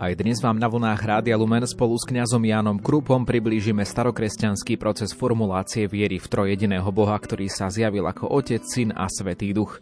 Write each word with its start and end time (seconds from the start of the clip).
Aj 0.00 0.16
dnes 0.16 0.40
vám 0.40 0.56
na 0.56 0.64
vlnách 0.64 0.96
Rádia 0.96 1.36
Lumen 1.36 1.60
spolu 1.68 1.92
s 2.00 2.08
kňazom 2.08 2.40
Jánom 2.40 2.80
Krupom 2.80 3.20
priblížime 3.28 3.84
starokresťanský 3.84 4.80
proces 4.80 5.12
formulácie 5.12 5.84
viery 5.84 6.16
v 6.16 6.24
trojediného 6.24 6.88
Boha, 6.88 7.12
ktorý 7.20 7.52
sa 7.52 7.68
zjavil 7.68 8.08
ako 8.08 8.32
Otec, 8.32 8.64
Syn 8.64 8.96
a 8.96 9.12
Svetý 9.12 9.52
Duch. 9.52 9.76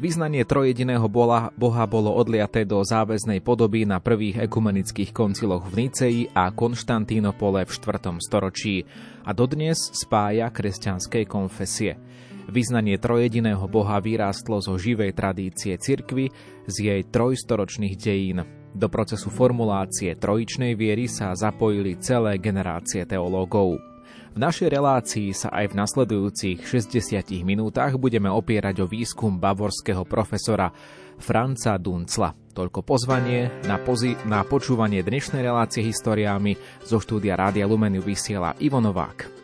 Vyznanie 0.00 0.48
trojediného 0.48 1.12
Boha, 1.12 1.52
Boha 1.60 1.84
bolo 1.84 2.16
odliaté 2.16 2.64
do 2.64 2.80
záväznej 2.80 3.44
podoby 3.44 3.84
na 3.84 4.00
prvých 4.00 4.48
ekumenických 4.48 5.12
konciloch 5.12 5.68
v 5.68 5.84
Niceji 5.84 6.22
a 6.32 6.48
Konštantínopole 6.48 7.68
v 7.68 7.70
4. 7.70 8.16
storočí 8.16 8.88
a 9.28 9.36
dodnes 9.36 9.76
spája 9.92 10.48
kresťanskej 10.48 11.28
konfesie. 11.28 12.00
Vyznanie 12.48 12.96
trojediného 12.96 13.68
Boha 13.68 14.00
vyrástlo 14.00 14.64
zo 14.64 14.80
živej 14.80 15.12
tradície 15.12 15.76
cirkvy 15.76 16.32
z 16.64 16.76
jej 16.80 17.00
trojstoročných 17.04 17.94
dejín. 18.00 18.40
Do 18.72 18.88
procesu 18.88 19.28
formulácie 19.28 20.16
trojičnej 20.16 20.80
viery 20.80 21.12
sa 21.12 21.36
zapojili 21.36 22.00
celé 22.00 22.40
generácie 22.40 23.04
teológov. 23.04 23.89
V 24.30 24.38
našej 24.38 24.70
relácii 24.70 25.34
sa 25.34 25.50
aj 25.50 25.74
v 25.74 25.78
nasledujúcich 25.82 26.62
60 26.62 27.42
minútach 27.42 27.98
budeme 27.98 28.30
opierať 28.30 28.86
o 28.86 28.86
výskum 28.86 29.42
bavorského 29.42 30.06
profesora 30.06 30.70
Franca 31.18 31.74
Duncla. 31.74 32.30
Toľko 32.54 32.86
pozvanie 32.86 33.50
na, 33.66 33.82
pozi- 33.82 34.14
na 34.30 34.46
počúvanie 34.46 35.02
dnešnej 35.02 35.42
relácie 35.42 35.82
historiámi 35.82 36.54
zo 36.86 37.02
štúdia 37.02 37.34
Rádia 37.34 37.66
Lumeniu 37.66 38.06
vysiela 38.06 38.54
Ivo 38.62 38.78
Novák. 38.78 39.39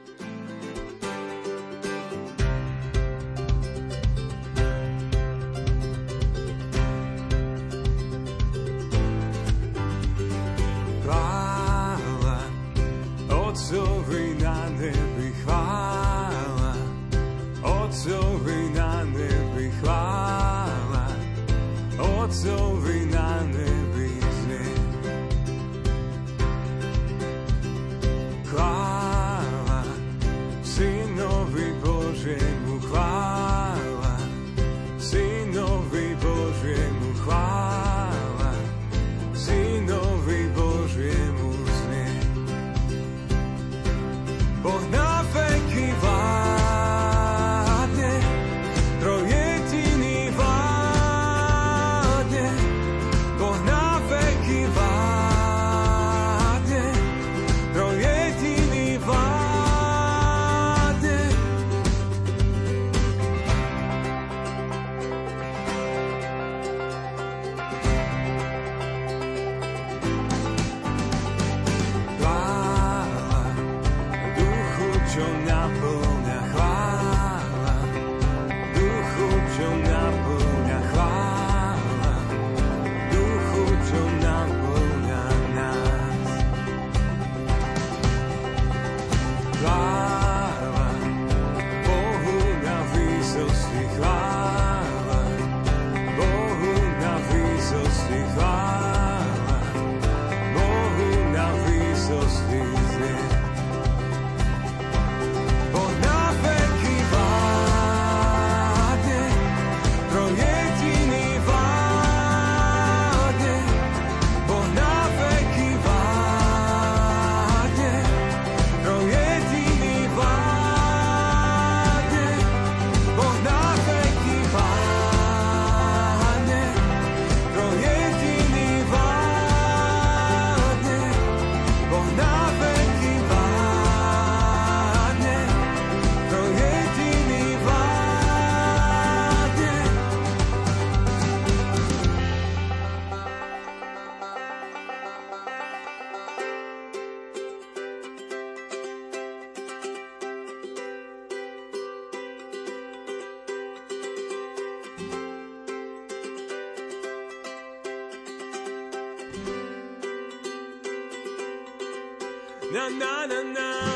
Na 162.73 162.89
na 162.89 163.27
na 163.27 163.43
na 163.55 163.96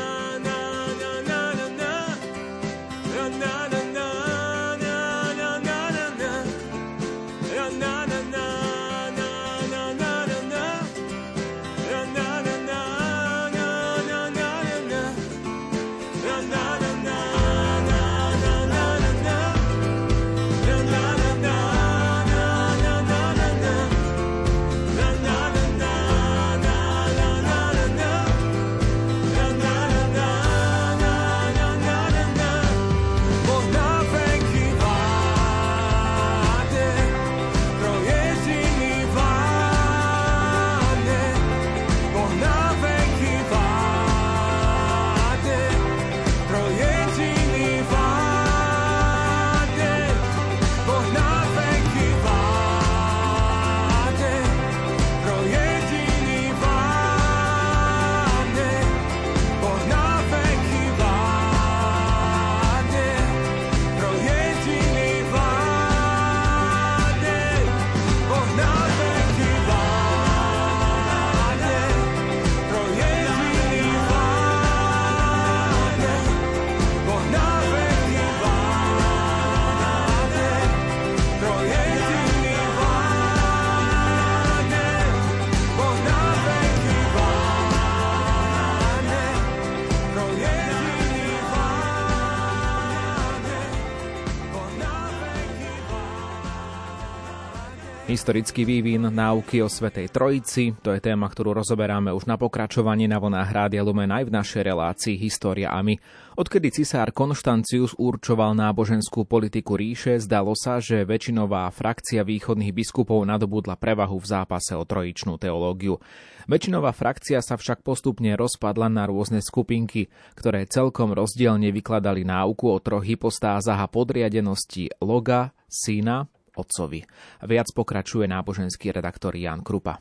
Historický 98.11 98.67
vývin 98.67 99.07
náuky 99.07 99.63
o 99.63 99.71
Svetej 99.71 100.11
Trojici, 100.11 100.75
to 100.83 100.91
je 100.91 100.99
téma, 100.99 101.31
ktorú 101.31 101.55
rozoberáme 101.55 102.11
už 102.11 102.27
na 102.27 102.35
pokračovanie 102.35 103.07
na 103.07 103.23
vlnách 103.23 103.47
Rádia 103.55 103.87
Lumen 103.87 104.11
aj 104.11 104.27
v 104.27 104.35
našej 104.35 104.67
relácii 104.67 105.15
História 105.15 105.71
a 105.71 105.79
my. 105.79 105.95
Odkedy 106.35 106.75
cisár 106.75 107.15
Konštancius 107.15 107.95
určoval 107.95 108.51
náboženskú 108.59 109.23
politiku 109.23 109.79
ríše, 109.79 110.19
zdalo 110.19 110.51
sa, 110.59 110.83
že 110.83 111.07
väčšinová 111.07 111.71
frakcia 111.71 112.27
východných 112.27 112.75
biskupov 112.75 113.23
nadobudla 113.23 113.79
prevahu 113.79 114.19
v 114.19 114.27
zápase 114.27 114.75
o 114.75 114.83
trojičnú 114.83 115.39
teológiu. 115.39 116.03
Väčšinová 116.51 116.91
frakcia 116.91 117.39
sa 117.39 117.55
však 117.55 117.79
postupne 117.79 118.35
rozpadla 118.35 118.91
na 118.91 119.07
rôzne 119.07 119.39
skupinky, 119.39 120.11
ktoré 120.35 120.67
celkom 120.67 121.15
rozdielne 121.15 121.71
vykladali 121.71 122.27
náuku 122.27 122.75
o 122.75 122.75
troch 122.83 123.07
hypostázach 123.07 123.79
a 123.79 123.87
podriadenosti 123.87 124.99
loga, 124.99 125.55
syna 125.71 126.27
otcovi. 126.55 127.03
Viac 127.45 127.67
pokračuje 127.71 128.27
náboženský 128.27 128.91
redaktor 128.91 129.35
Jan 129.35 129.63
Krupa. 129.63 129.99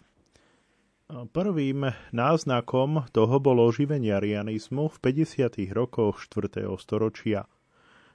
Prvým 1.11 1.91
náznakom 2.15 3.11
toho 3.11 3.37
bolo 3.43 3.67
oživenie 3.67 4.15
arianizmu 4.15 4.87
v 4.95 4.97
50. 5.27 5.59
rokoch 5.75 6.23
4. 6.23 6.71
storočia. 6.79 7.51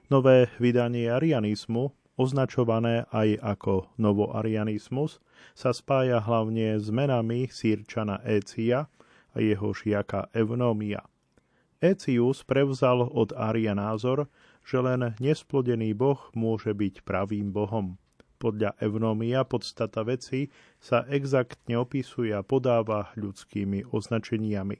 Nové 0.07 0.47
vydanie 0.63 1.11
arianizmu, 1.11 1.91
označované 2.15 3.03
aj 3.11 3.35
ako 3.43 3.91
novoarianizmus, 3.99 5.19
sa 5.51 5.75
spája 5.75 6.23
hlavne 6.23 6.79
s 6.79 6.87
menami 6.87 7.51
sírčana 7.51 8.23
Écia 8.23 8.87
a 9.35 9.37
jeho 9.43 9.75
žiaka 9.75 10.31
Evnomia. 10.31 11.03
Ecius 11.83 12.47
prevzal 12.47 13.03
od 13.03 13.35
Aria 13.35 13.75
názor, 13.75 14.31
že 14.63 14.79
len 14.79 15.13
nesplodený 15.19 15.91
boh 15.91 16.31
môže 16.31 16.71
byť 16.71 17.03
pravým 17.03 17.51
bohom. 17.51 17.99
Podľa 18.45 18.77
Evnomia 18.77 19.41
podstata 19.41 20.05
veci 20.05 20.53
sa 20.77 21.01
exaktne 21.09 21.81
opisuje 21.81 22.29
a 22.29 22.45
podáva 22.45 23.09
ľudskými 23.17 23.89
označeniami. 23.89 24.77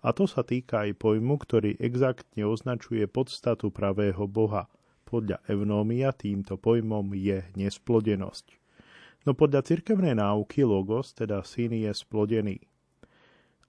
A 0.00 0.16
to 0.16 0.24
sa 0.24 0.40
týka 0.40 0.88
aj 0.88 0.96
pojmu, 0.96 1.36
ktorý 1.36 1.76
exaktne 1.84 2.48
označuje 2.48 3.04
podstatu 3.04 3.68
pravého 3.68 4.24
Boha. 4.24 4.72
Podľa 5.04 5.36
Evnomia 5.52 6.16
týmto 6.16 6.56
pojmom 6.56 7.12
je 7.12 7.44
nesplodenosť. 7.60 8.56
No 9.28 9.36
podľa 9.36 9.68
cirkevnej 9.68 10.16
náuky 10.16 10.64
logos, 10.64 11.12
teda 11.12 11.44
syn 11.44 11.76
je 11.76 11.92
splodený. 11.92 12.56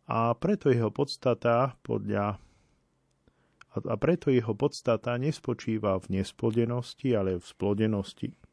A 0.07 0.31
preto 0.39 0.71
jeho 0.71 0.95
podstata 0.95 1.75
podľa 1.83 2.39
a 3.75 3.99
preto 3.99 4.31
jeho 4.31 4.55
podstata 4.55 5.19
nespočíva 5.19 5.99
v 5.99 6.23
nesplodenosti, 6.23 7.11
ale 7.11 7.35
v 7.35 7.43
splodenosti. 7.43 8.44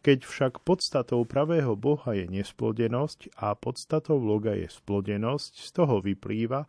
Keď 0.00 0.24
však 0.24 0.64
podstatou 0.64 1.28
pravého 1.28 1.76
Boha 1.76 2.16
je 2.16 2.24
nesplodenosť 2.24 3.36
a 3.36 3.52
podstatou 3.52 4.16
loga 4.16 4.56
je 4.56 4.64
splodenosť, 4.64 5.60
z 5.60 5.70
toho 5.76 6.00
vyplýva, 6.00 6.64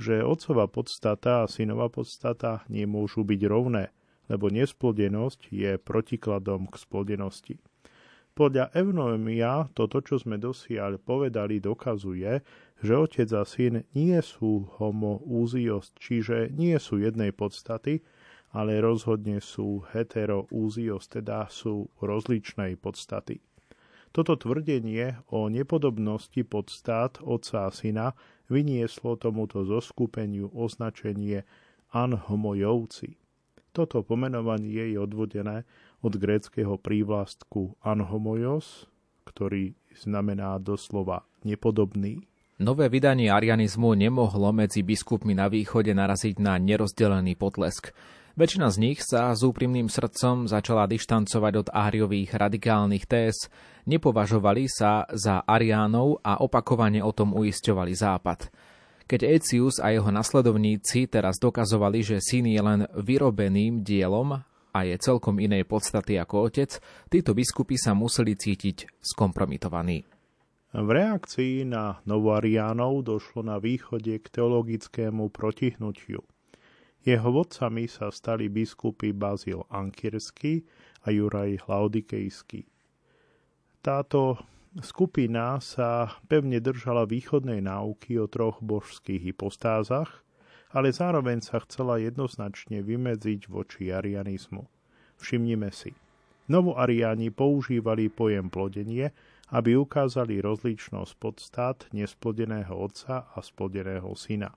že 0.00 0.24
otcova 0.24 0.64
podstata 0.64 1.44
a 1.44 1.50
synova 1.50 1.92
podstata 1.92 2.64
nemôžu 2.72 3.20
byť 3.20 3.40
rovné, 3.44 3.92
lebo 4.32 4.48
nesplodenosť 4.48 5.52
je 5.52 5.76
protikladom 5.76 6.72
k 6.72 6.74
splodenosti. 6.80 7.54
Podľa 8.32 8.72
Evnomia 8.72 9.68
toto, 9.76 10.00
čo 10.00 10.16
sme 10.16 10.40
dosiaľ 10.40 10.96
povedali, 10.96 11.60
dokazuje, 11.60 12.40
že 12.80 12.92
otec 12.96 13.28
a 13.36 13.44
syn 13.44 13.84
nie 13.92 14.16
sú 14.24 14.72
homoúzios, 14.80 15.92
čiže 16.00 16.48
nie 16.56 16.80
sú 16.80 16.96
jednej 16.96 17.36
podstaty, 17.36 18.00
ale 18.50 18.82
rozhodne 18.82 19.38
sú 19.38 19.86
heteroúzios, 19.94 21.06
teda 21.06 21.46
sú 21.46 21.86
rozličnej 22.02 22.74
podstaty. 22.78 23.38
Toto 24.10 24.34
tvrdenie 24.34 25.22
o 25.30 25.46
nepodobnosti 25.46 26.42
podstát 26.42 27.22
otca 27.22 27.70
a 27.70 27.70
syna 27.70 28.18
vynieslo 28.50 29.14
tomuto 29.14 29.62
zoskupeniu 29.62 30.50
označenie 30.50 31.46
anhomojovci. 31.94 33.14
Toto 33.70 34.02
pomenovanie 34.02 34.90
je 34.90 34.98
odvodené 34.98 35.62
od 36.02 36.18
gréckého 36.18 36.74
prívlastku 36.74 37.78
anhomojos, 37.86 38.90
ktorý 39.30 39.78
znamená 39.94 40.58
doslova 40.58 41.22
nepodobný. 41.46 42.26
Nové 42.58 42.90
vydanie 42.90 43.30
arianizmu 43.30 43.94
nemohlo 43.94 44.50
medzi 44.50 44.82
biskupmi 44.82 45.38
na 45.38 45.46
východe 45.46 45.94
naraziť 45.94 46.42
na 46.42 46.58
nerozdelený 46.58 47.38
potlesk. 47.38 47.94
Väčšina 48.38 48.70
z 48.70 48.76
nich 48.78 49.02
sa 49.02 49.34
s 49.34 49.42
úprimným 49.42 49.90
srdcom 49.90 50.46
začala 50.46 50.86
dištancovať 50.86 51.52
od 51.66 51.68
áriových 51.74 52.30
radikálnych 52.38 53.04
téz, 53.10 53.50
nepovažovali 53.90 54.70
sa 54.70 55.02
za 55.10 55.42
ariánov 55.42 56.22
a 56.22 56.38
opakovane 56.38 57.02
o 57.02 57.10
tom 57.10 57.34
uisťovali 57.34 57.90
Západ. 57.90 58.50
Keď 59.10 59.20
Ecius 59.26 59.82
a 59.82 59.90
jeho 59.90 60.06
nasledovníci 60.14 61.10
teraz 61.10 61.42
dokazovali, 61.42 62.06
že 62.06 62.22
syn 62.22 62.46
je 62.46 62.62
len 62.62 62.86
vyrobeným 62.94 63.82
dielom 63.82 64.38
a 64.70 64.78
je 64.86 64.94
celkom 65.02 65.42
inej 65.42 65.66
podstaty 65.66 66.14
ako 66.14 66.46
otec, 66.46 66.78
títo 67.10 67.34
biskupy 67.34 67.74
sa 67.74 67.98
museli 67.98 68.38
cítiť 68.38 69.02
skompromitovaní. 69.02 70.06
V 70.70 70.86
reakcii 70.86 71.66
na 71.66 71.98
novoariánov 72.06 73.02
došlo 73.02 73.42
na 73.42 73.58
východe 73.58 74.14
k 74.22 74.26
teologickému 74.30 75.34
protihnutiu. 75.34 76.22
Jeho 77.00 77.32
vodcami 77.32 77.88
sa 77.88 78.12
stali 78.12 78.52
biskupy 78.52 79.16
Bazil 79.16 79.64
Ankirsky 79.72 80.60
a 81.08 81.08
Juraj 81.08 81.64
Laudikejský. 81.64 82.68
Táto 83.80 84.36
skupina 84.84 85.56
sa 85.64 86.20
pevne 86.28 86.60
držala 86.60 87.08
východnej 87.08 87.64
náuky 87.64 88.20
o 88.20 88.28
troch 88.28 88.60
božských 88.60 89.32
hypostázach, 89.32 90.20
ale 90.76 90.92
zároveň 90.92 91.40
sa 91.40 91.64
chcela 91.64 91.96
jednoznačne 91.98 92.84
vymedziť 92.84 93.48
voči 93.48 93.90
arianizmu. 93.90 94.68
Všimnime 95.18 95.72
si. 95.72 95.96
Novoariáni 96.52 97.32
používali 97.32 98.12
pojem 98.12 98.52
plodenie, 98.52 99.10
aby 99.50 99.74
ukázali 99.74 100.38
rozličnosť 100.38 101.12
podstát 101.18 101.78
nesplodeného 101.90 102.76
otca 102.76 103.26
a 103.32 103.38
splodeného 103.42 104.14
syna. 104.14 104.54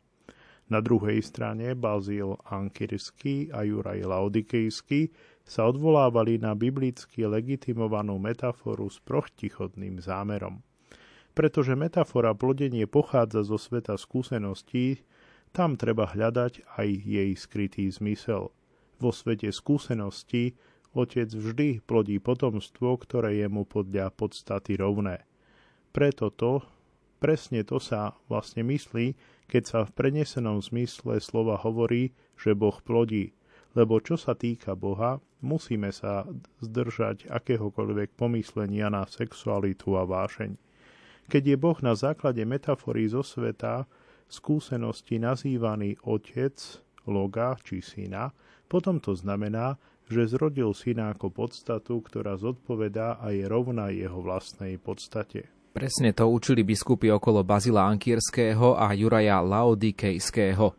Na 0.72 0.79
druhej 0.79 1.20
strane 1.20 1.75
Bazil 1.75 2.39
Ankirsky 2.48 3.51
a 3.51 3.67
Juraj 3.67 4.08
Laodikejský 4.08 5.12
sa 5.43 5.67
odvolávali 5.67 6.39
na 6.39 6.55
biblicky 6.55 7.27
legitimovanú 7.27 8.15
metaforu 8.15 8.88
s 8.88 9.03
protichodným 9.03 10.00
zámerom. 10.00 10.63
Pretože 11.36 11.75
metafora 11.75 12.32
plodenie 12.32 12.88
pochádza 12.88 13.43
zo 13.43 13.60
sveta 13.60 14.00
skúseností, 14.00 15.03
tam 15.51 15.75
treba 15.75 16.10
hľadať 16.10 16.65
aj 16.79 16.88
jej 17.03 17.29
skrytý 17.36 17.89
zmysel. 17.91 18.50
Vo 19.01 19.12
svete 19.12 19.51
skúseností 19.51 20.55
otec 20.93 21.27
vždy 21.29 21.84
plodí 21.84 22.22
potomstvo, 22.22 22.96
ktoré 23.01 23.43
je 23.43 23.48
mu 23.50 23.65
podľa 23.65 24.13
podstaty 24.13 24.77
rovné. 24.77 25.25
Preto 25.93 26.29
to, 26.34 26.62
presne 27.17 27.65
to 27.65 27.82
sa 27.82 28.13
vlastne 28.29 28.65
myslí, 28.65 29.13
keď 29.48 29.64
sa 29.64 29.80
v 29.84 29.94
prenesenom 29.94 30.64
zmysle 30.64 31.20
slova 31.20 31.60
hovorí, 31.62 32.16
že 32.40 32.58
Boh 32.58 32.76
plodí, 32.82 33.36
lebo 33.74 33.98
čo 34.00 34.16
sa 34.18 34.38
týka 34.38 34.78
Boha, 34.78 35.18
musíme 35.44 35.92
sa 35.92 36.24
zdržať 36.64 37.28
akéhokoľvek 37.28 38.16
pomyslenia 38.16 38.88
na 38.88 39.04
sexualitu 39.04 39.98
a 40.00 40.08
vášeň. 40.08 40.56
Keď 41.28 41.44
je 41.44 41.58
Boh 41.58 41.80
na 41.82 41.96
základe 41.96 42.44
metafory 42.44 43.08
zo 43.08 43.24
sveta 43.24 43.88
skúsenosti 44.28 45.20
nazývaný 45.20 45.96
otec, 46.04 46.56
loga 47.08 47.60
či 47.64 47.84
syna, 47.84 48.32
potom 48.72 49.00
to 49.00 49.14
znamená, 49.14 49.76
že 50.08 50.36
zrodil 50.36 50.76
syna 50.76 51.16
ako 51.16 51.32
podstatu, 51.32 52.04
ktorá 52.04 52.36
zodpovedá 52.36 53.20
a 53.24 53.32
je 53.32 53.48
rovná 53.48 53.92
jeho 53.94 54.20
vlastnej 54.20 54.76
podstate. 54.76 55.48
Presne 55.74 56.13
to 56.13 56.30
učili 56.30 56.62
biskupy 56.62 57.10
okolo 57.10 57.42
Bazila 57.42 57.89
Ankierského 57.89 58.77
a 58.77 58.94
Juraja 58.94 59.42
Laodikejského. 59.42 60.70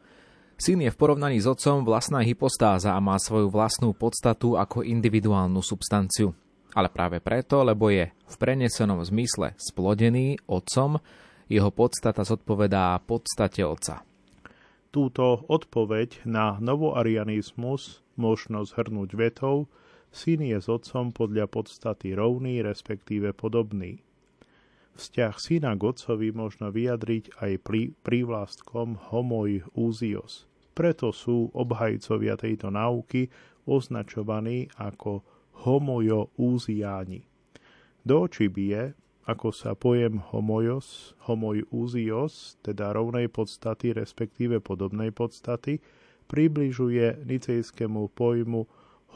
Syn 0.54 0.86
je 0.86 0.90
v 0.94 0.94
porovnaní 0.94 1.42
s 1.42 1.50
otcom 1.50 1.82
vlastná 1.82 2.22
hypostáza 2.22 2.94
a 2.94 3.02
má 3.02 3.18
svoju 3.18 3.50
vlastnú 3.50 3.90
podstatu 3.90 4.54
ako 4.54 4.86
individuálnu 4.86 5.58
substanciu. 5.66 6.30
Ale 6.78 6.94
práve 6.94 7.18
preto, 7.18 7.66
lebo 7.66 7.90
je 7.90 8.06
v 8.06 8.34
prenesenom 8.38 9.02
zmysle 9.02 9.58
splodený 9.58 10.38
otcom, 10.46 11.02
jeho 11.50 11.74
podstata 11.74 12.22
zodpovedá 12.22 12.94
podstate 13.02 13.66
otca. 13.66 14.06
Túto 14.94 15.42
odpoveď 15.50 16.22
na 16.22 16.62
novoarianizmus 16.62 17.98
možno 18.14 18.62
zhrnúť 18.62 19.10
vetou, 19.18 19.66
syn 20.14 20.46
je 20.46 20.54
s 20.62 20.70
otcom 20.70 21.10
podľa 21.10 21.50
podstaty 21.50 22.14
rovný, 22.14 22.62
respektíve 22.62 23.34
podobný. 23.34 24.06
Vzťah 24.94 25.34
syna 25.42 25.74
k 25.74 25.90
otcovi 25.90 26.30
možno 26.30 26.70
vyjadriť 26.70 27.42
aj 27.42 27.52
prívlastkom 28.06 29.10
homoj 29.10 29.66
úzios. 29.74 30.46
Preto 30.70 31.10
sú 31.10 31.50
obhajcovia 31.50 32.38
tejto 32.38 32.70
náuky 32.70 33.26
označovaní 33.66 34.70
ako 34.78 35.26
homojo 35.66 36.30
úziáni. 36.38 37.26
Do 38.06 38.30
očí 38.30 38.46
bije, 38.46 38.94
ako 39.24 39.50
sa 39.50 39.72
pojem 39.74 40.20
homojos, 40.30 41.16
homojúzios, 41.26 42.60
teda 42.60 42.92
rovnej 42.92 43.32
podstaty, 43.32 43.96
respektíve 43.96 44.60
podobnej 44.60 45.10
podstaty, 45.10 45.80
približuje 46.28 47.24
nicejskému 47.24 48.12
pojmu 48.12 48.68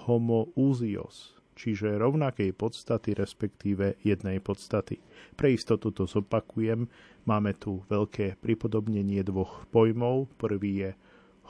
homoúzios, 0.09 1.38
čiže 1.59 1.99
rovnakej 1.99 2.55
podstaty, 2.55 3.19
respektíve 3.19 3.99
jednej 4.07 4.39
podstaty. 4.39 5.03
Pre 5.35 5.51
istotu 5.51 5.91
to 5.91 6.07
zopakujem, 6.07 6.87
máme 7.27 7.59
tu 7.59 7.83
veľké 7.91 8.39
pripodobnenie 8.39 9.27
dvoch 9.27 9.67
pojmov. 9.75 10.31
Prvý 10.39 10.87
je 10.87 10.91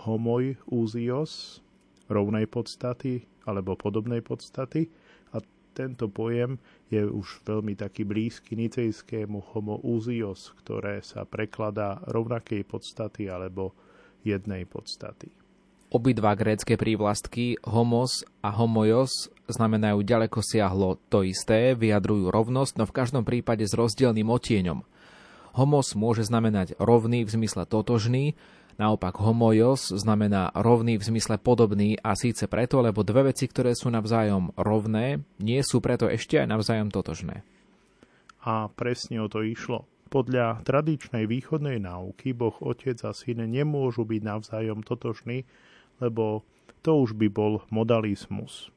homojúzios, 0.09 1.61
rovnej 2.09 2.49
podstaty 2.49 3.29
alebo 3.45 3.77
podobnej 3.77 4.25
podstaty, 4.25 4.89
tento 5.79 6.11
pojem 6.11 6.59
je 6.91 7.07
už 7.07 7.47
veľmi 7.47 7.79
taký 7.79 8.03
blízky 8.03 8.59
nicejskému 8.59 9.55
homoúzios, 9.55 10.51
ktoré 10.59 10.99
sa 11.07 11.23
prekladá 11.23 12.03
rovnakej 12.11 12.67
podstaty 12.67 13.31
alebo 13.31 13.79
jednej 14.27 14.67
podstaty. 14.67 15.31
Obidva 15.95 16.35
grécké 16.35 16.75
prívlastky 16.75 17.55
homos 17.63 18.27
a 18.43 18.51
homojos 18.51 19.31
znamenajú 19.49 20.05
ďaleko 20.05 20.45
siahlo 20.45 21.01
to 21.09 21.25
isté, 21.25 21.73
vyjadrujú 21.75 22.29
rovnosť, 22.29 22.79
no 22.79 22.85
v 22.85 22.97
každom 22.97 23.25
prípade 23.25 23.65
s 23.65 23.75
rozdielným 23.75 24.29
otieňom. 24.29 24.85
Homos 25.57 25.97
môže 25.99 26.23
znamenať 26.29 26.79
rovný 26.79 27.27
v 27.27 27.35
zmysle 27.35 27.67
totožný, 27.67 28.39
Naopak 28.79 29.19
homojos 29.19 29.91
znamená 29.91 30.55
rovný 30.55 31.03
v 31.03 31.07
zmysle 31.11 31.35
podobný 31.43 31.99
a 31.99 32.15
síce 32.15 32.47
preto, 32.47 32.79
lebo 32.79 33.03
dve 33.03 33.35
veci, 33.35 33.51
ktoré 33.51 33.75
sú 33.75 33.91
navzájom 33.91 34.55
rovné, 34.55 35.19
nie 35.43 35.59
sú 35.67 35.83
preto 35.83 36.07
ešte 36.07 36.39
aj 36.39 36.47
navzájom 36.47 36.95
totožné. 36.95 37.43
A 38.47 38.71
presne 38.71 39.19
o 39.19 39.27
to 39.27 39.43
išlo. 39.43 39.91
Podľa 40.15 40.63
tradičnej 40.63 41.27
východnej 41.27 41.83
náuky 41.83 42.31
Boh 42.31 42.55
Otec 42.63 43.03
a 43.03 43.11
Syn 43.11 43.43
nemôžu 43.51 44.07
byť 44.07 44.23
navzájom 44.23 44.87
totožní, 44.87 45.43
lebo 45.99 46.47
to 46.87 47.03
už 47.03 47.19
by 47.19 47.27
bol 47.27 47.67
modalizmus. 47.75 48.71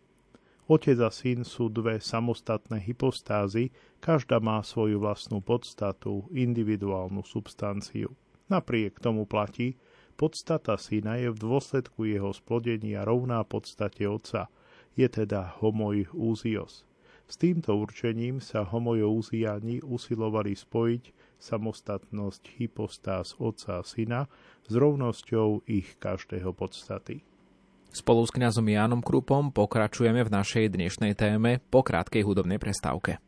Otec 0.69 0.97
a 1.01 1.09
syn 1.09 1.41
sú 1.45 1.69
dve 1.73 1.97
samostatné 1.97 2.81
hypostázy, 2.83 3.73
každá 3.97 4.37
má 4.37 4.61
svoju 4.61 5.01
vlastnú 5.01 5.41
podstatu, 5.41 6.29
individuálnu 6.29 7.25
substanciu. 7.25 8.13
Napriek 8.51 8.99
tomu 9.01 9.25
platí, 9.25 9.79
Podstata 10.21 10.77
syna 10.77 11.17
je 11.17 11.33
v 11.33 11.41
dôsledku 11.41 12.05
jeho 12.05 12.29
splodenia 12.29 13.01
rovná 13.01 13.41
podstate 13.41 14.05
otca, 14.05 14.53
je 14.93 15.09
teda 15.09 15.57
homoj 15.57 16.13
úzios. 16.13 16.85
S 17.25 17.41
týmto 17.41 17.73
určením 17.73 18.37
sa 18.37 18.61
homojoúziani 18.61 19.81
usilovali 19.81 20.53
spojiť 20.53 21.03
samostatnosť 21.41 22.43
hypostáz 22.61 23.33
otca 23.41 23.81
a 23.81 23.87
syna 23.87 24.29
s 24.67 24.73
rovnosťou 24.77 25.65
ich 25.65 25.97
každého 25.97 26.53
podstaty. 26.53 27.25
Spolu 27.91 28.23
s 28.23 28.31
kňazom 28.31 28.71
Jánom 28.71 29.03
Krupom 29.03 29.51
pokračujeme 29.51 30.23
v 30.23 30.33
našej 30.33 30.71
dnešnej 30.71 31.13
téme 31.13 31.59
po 31.69 31.83
krátkej 31.83 32.23
hudobnej 32.23 32.57
prestávke. 32.57 33.19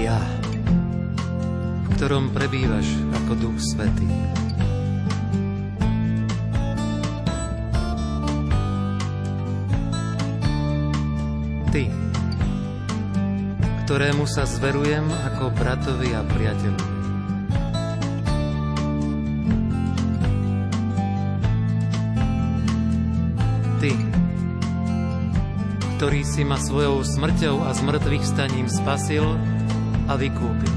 ja, 0.00 0.16
v 1.84 1.86
ktorom 1.94 2.32
prebývaš 2.32 2.88
ako 3.20 3.32
Duch 3.36 3.58
Svetý. 3.60 4.08
Ty, 11.70 11.99
ktorému 13.90 14.22
sa 14.22 14.46
zverujem 14.46 15.02
ako 15.02 15.50
bratovi 15.50 16.14
a 16.14 16.22
priateľovi. 16.22 16.94
Ty, 23.82 23.92
ktorý 25.98 26.22
si 26.22 26.46
ma 26.46 26.54
svojou 26.54 27.02
smrťou 27.02 27.66
a 27.66 27.74
zmrtvých 27.74 28.22
staním 28.22 28.70
spasil 28.70 29.26
a 30.06 30.14
vykúpil. 30.14 30.74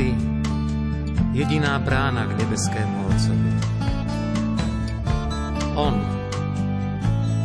Ty, 0.00 0.08
jediná 1.36 1.76
brána 1.76 2.24
k 2.24 2.40
nebeskému 2.40 2.96
Otcovi. 3.04 3.52
On, 5.76 5.92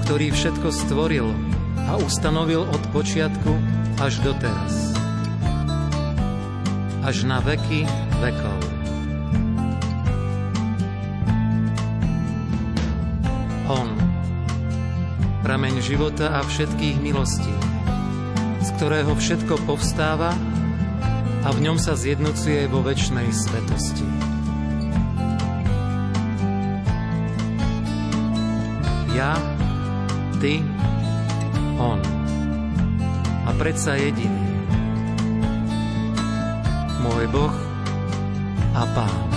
ktorý 0.08 0.32
všetko 0.32 0.72
stvoril 0.72 1.55
a 1.86 1.98
ustanovil 2.02 2.66
od 2.66 2.84
počiatku 2.90 3.52
až 4.02 4.20
do 4.26 4.34
teraz. 4.38 4.94
Až 7.06 7.30
na 7.30 7.40
veky 7.40 7.86
vekov. 8.22 8.60
On, 13.70 13.90
prameň 15.42 15.82
života 15.82 16.38
a 16.38 16.42
všetkých 16.46 17.02
milostí 17.02 17.54
z 18.66 18.74
ktorého 18.82 19.14
všetko 19.14 19.62
povstáva 19.70 20.34
a 21.46 21.48
v 21.54 21.60
ňom 21.70 21.78
sa 21.78 21.94
zjednocuje 21.94 22.66
vo 22.66 22.82
väčšnej 22.82 23.30
svetosti. 23.30 24.08
Ja, 29.14 29.38
ty, 30.42 30.66
on. 31.78 32.00
A 33.46 33.52
predsa 33.58 34.00
jediný. 34.00 34.44
Môj 37.06 37.30
Boh 37.30 37.56
a 38.74 38.84
Pán. 38.98 39.35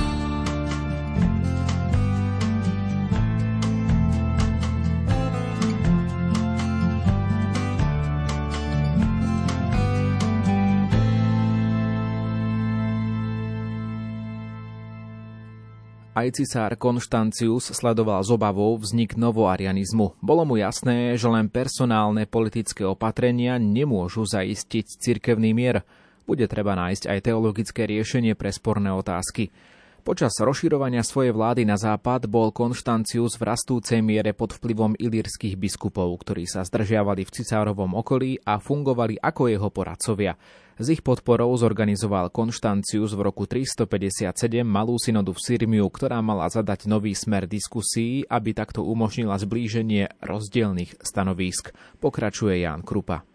Aj 16.19 16.35
cisár 16.35 16.75
Konštancius 16.75 17.71
sledoval 17.71 18.19
z 18.27 18.35
obavou 18.35 18.75
vznik 18.75 19.15
novoarianizmu. 19.15 20.19
Bolo 20.19 20.43
mu 20.43 20.59
jasné, 20.59 21.15
že 21.15 21.31
len 21.31 21.47
personálne 21.47 22.27
politické 22.27 22.83
opatrenia 22.83 23.55
nemôžu 23.63 24.27
zaistiť 24.27 24.99
cirkevný 24.99 25.55
mier. 25.55 25.87
Bude 26.27 26.51
treba 26.51 26.75
nájsť 26.75 27.07
aj 27.07 27.19
teologické 27.23 27.87
riešenie 27.87 28.35
pre 28.35 28.51
sporné 28.51 28.91
otázky. 28.91 29.55
Počas 30.03 30.35
rozširovania 30.43 31.07
svojej 31.07 31.31
vlády 31.31 31.63
na 31.63 31.79
západ 31.79 32.27
bol 32.27 32.51
Konštancius 32.51 33.39
v 33.39 33.55
rastúcej 33.55 34.03
miere 34.03 34.35
pod 34.35 34.59
vplyvom 34.59 34.99
ilírskych 34.99 35.55
biskupov, 35.55 36.19
ktorí 36.19 36.51
sa 36.51 36.67
zdržiavali 36.67 37.31
v 37.31 37.35
cisárovom 37.39 37.95
okolí 37.95 38.43
a 38.43 38.59
fungovali 38.59 39.23
ako 39.23 39.55
jeho 39.55 39.71
poradcovia. 39.71 40.35
S 40.79 40.95
ich 40.95 41.03
podporou 41.03 41.51
zorganizoval 41.59 42.31
Konštancius 42.31 43.11
v 43.11 43.27
roku 43.27 43.51
357 43.51 44.31
malú 44.63 44.95
synodu 44.95 45.35
v 45.35 45.43
Sirmiu, 45.43 45.91
ktorá 45.91 46.23
mala 46.23 46.47
zadať 46.47 46.87
nový 46.87 47.19
smer 47.19 47.51
diskusí, 47.51 48.23
aby 48.31 48.55
takto 48.55 48.87
umožnila 48.87 49.35
zblíženie 49.43 50.07
rozdielných 50.23 51.03
stanovísk. 51.03 51.75
Pokračuje 51.99 52.63
Ján 52.63 52.87
Krupa. 52.87 53.27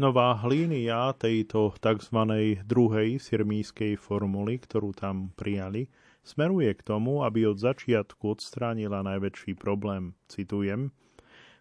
Nová 0.00 0.40
línia 0.48 1.12
tejto 1.20 1.76
tzv. 1.76 2.16
druhej 2.64 3.20
sirmískej 3.20 4.00
formuly, 4.00 4.56
ktorú 4.56 4.96
tam 4.96 5.36
prijali, 5.36 5.92
smeruje 6.24 6.72
k 6.72 6.80
tomu, 6.80 7.28
aby 7.28 7.44
od 7.44 7.60
začiatku 7.60 8.40
odstránila 8.40 9.04
najväčší 9.04 9.52
problém, 9.60 10.16
citujem, 10.32 10.96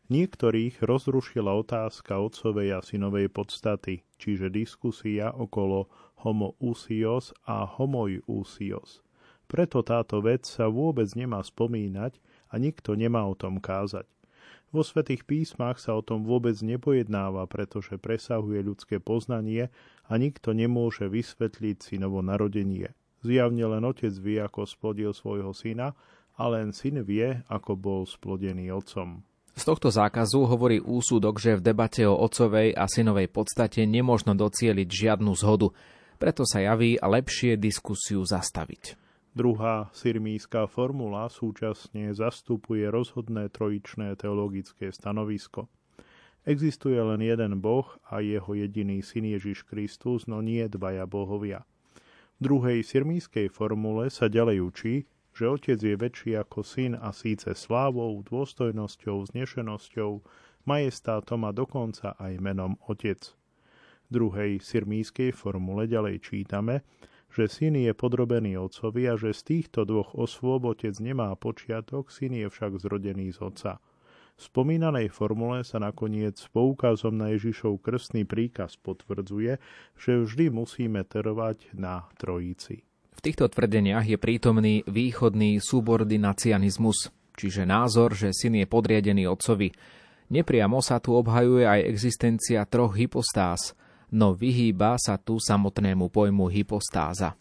Niektorých 0.06 0.86
rozrušila 0.86 1.50
otázka 1.50 2.22
otcovej 2.22 2.78
a 2.78 2.80
synovej 2.86 3.26
podstaty, 3.26 4.06
čiže 4.22 4.54
diskusia 4.54 5.34
okolo 5.34 5.90
homo 6.22 6.54
usios 6.62 7.34
a 7.50 7.66
homoi 7.66 8.22
usios. 8.30 9.02
Preto 9.50 9.82
táto 9.82 10.22
vec 10.22 10.46
sa 10.46 10.70
vôbec 10.70 11.10
nemá 11.18 11.42
spomínať 11.42 12.22
a 12.54 12.62
nikto 12.62 12.94
nemá 12.94 13.26
o 13.26 13.34
tom 13.34 13.58
kázať. 13.58 14.06
Vo 14.70 14.86
svetých 14.86 15.26
písmach 15.26 15.82
sa 15.82 15.98
o 15.98 16.06
tom 16.06 16.22
vôbec 16.22 16.54
nepojednáva, 16.62 17.50
pretože 17.50 17.98
presahuje 17.98 18.62
ľudské 18.62 19.02
poznanie 19.02 19.74
a 20.06 20.22
nikto 20.22 20.54
nemôže 20.54 21.10
vysvetliť 21.10 21.82
synovo 21.82 22.22
narodenie. 22.22 22.94
Zjavne 23.26 23.66
len 23.74 23.82
otec 23.82 24.14
vie, 24.22 24.38
ako 24.38 24.70
splodil 24.70 25.18
svojho 25.18 25.50
syna, 25.50 25.98
a 26.38 26.46
len 26.54 26.78
syn 26.78 27.02
vie, 27.02 27.42
ako 27.50 27.74
bol 27.74 28.02
splodený 28.06 28.70
otcom. 28.70 29.26
Z 29.56 29.64
tohto 29.64 29.88
zákazu 29.88 30.44
hovorí 30.52 30.84
úsudok, 30.84 31.40
že 31.40 31.56
v 31.56 31.66
debate 31.72 32.04
o 32.04 32.20
otcovej 32.20 32.76
a 32.76 32.92
synovej 32.92 33.32
podstate 33.32 33.88
nemožno 33.88 34.36
docieliť 34.36 34.88
žiadnu 34.92 35.32
zhodu, 35.32 35.72
preto 36.20 36.44
sa 36.44 36.60
javí 36.60 37.00
lepšie 37.00 37.56
diskusiu 37.56 38.28
zastaviť. 38.28 39.00
Druhá 39.36 39.92
sirmíska 39.92 40.68
formula 40.68 41.28
súčasne 41.28 42.12
zastupuje 42.16 42.88
rozhodné 42.88 43.52
trojičné 43.52 44.16
teologické 44.16 44.92
stanovisko. 44.92 45.68
Existuje 46.48 46.96
len 46.96 47.20
jeden 47.20 47.60
Boh 47.60 47.88
a 48.08 48.24
jeho 48.24 48.56
jediný 48.56 49.04
syn 49.04 49.28
Ježiš 49.36 49.68
Kristus, 49.68 50.24
no 50.28 50.40
nie 50.40 50.64
dvaja 50.72 51.04
bohovia. 51.04 51.68
V 52.40 52.52
druhej 52.52 52.84
sirmískej 52.84 53.48
formule 53.52 54.12
sa 54.12 54.28
ďalej 54.28 54.58
učí, 54.64 54.96
že 55.36 55.52
otec 55.52 55.76
je 55.76 55.96
väčší 56.00 56.32
ako 56.40 56.64
syn 56.64 56.96
a 56.96 57.12
síce 57.12 57.52
slávou, 57.52 58.24
dôstojnosťou, 58.24 59.28
znešenosťou, 59.36 60.24
majestátom 60.64 61.44
a 61.44 61.52
dokonca 61.52 62.16
aj 62.16 62.40
menom 62.40 62.80
otec. 62.88 63.20
V 64.08 64.10
druhej 64.10 64.64
sirmískej 64.64 65.36
formule 65.36 65.92
ďalej 65.92 66.24
čítame, 66.24 66.88
že 67.28 67.52
syn 67.52 67.76
je 67.76 67.92
podrobený 67.92 68.56
otcovi 68.56 69.12
a 69.12 69.20
že 69.20 69.36
z 69.36 69.42
týchto 69.44 69.84
dvoch 69.84 70.16
osôb 70.16 70.72
otec 70.72 70.96
nemá 71.04 71.36
počiatok, 71.36 72.08
syn 72.08 72.40
je 72.40 72.48
však 72.48 72.80
zrodený 72.80 73.36
z 73.36 73.44
otca– 73.44 73.74
v 74.36 74.42
spomínanej 74.52 75.16
formule 75.16 75.64
sa 75.64 75.80
nakoniec 75.80 76.36
poukazom 76.52 77.16
na 77.16 77.32
Ježišov 77.32 77.80
krstný 77.80 78.28
príkaz 78.28 78.76
potvrdzuje, 78.76 79.56
že 79.96 80.12
vždy 80.20 80.52
musíme 80.52 81.08
terovať 81.08 81.72
na 81.72 82.04
trojici. 82.20 82.84
V 83.16 83.20
týchto 83.24 83.48
tvrdeniach 83.48 84.06
je 84.06 84.20
prítomný 84.20 84.84
východný 84.86 85.64
subordinacianizmus, 85.64 87.10
čiže 87.40 87.64
názor, 87.64 88.14
že 88.14 88.36
syn 88.36 88.60
je 88.60 88.68
podriadený 88.68 89.26
otcovi. 89.32 89.72
Nepriamo 90.30 90.84
sa 90.84 91.00
tu 91.00 91.16
obhajuje 91.16 91.64
aj 91.64 91.88
existencia 91.88 92.68
troch 92.68 92.94
hypostáz, 92.98 93.74
no 94.12 94.36
vyhýba 94.36 95.00
sa 95.00 95.16
tu 95.16 95.40
samotnému 95.40 96.12
pojmu 96.12 96.50
hypostáza. 96.52 97.38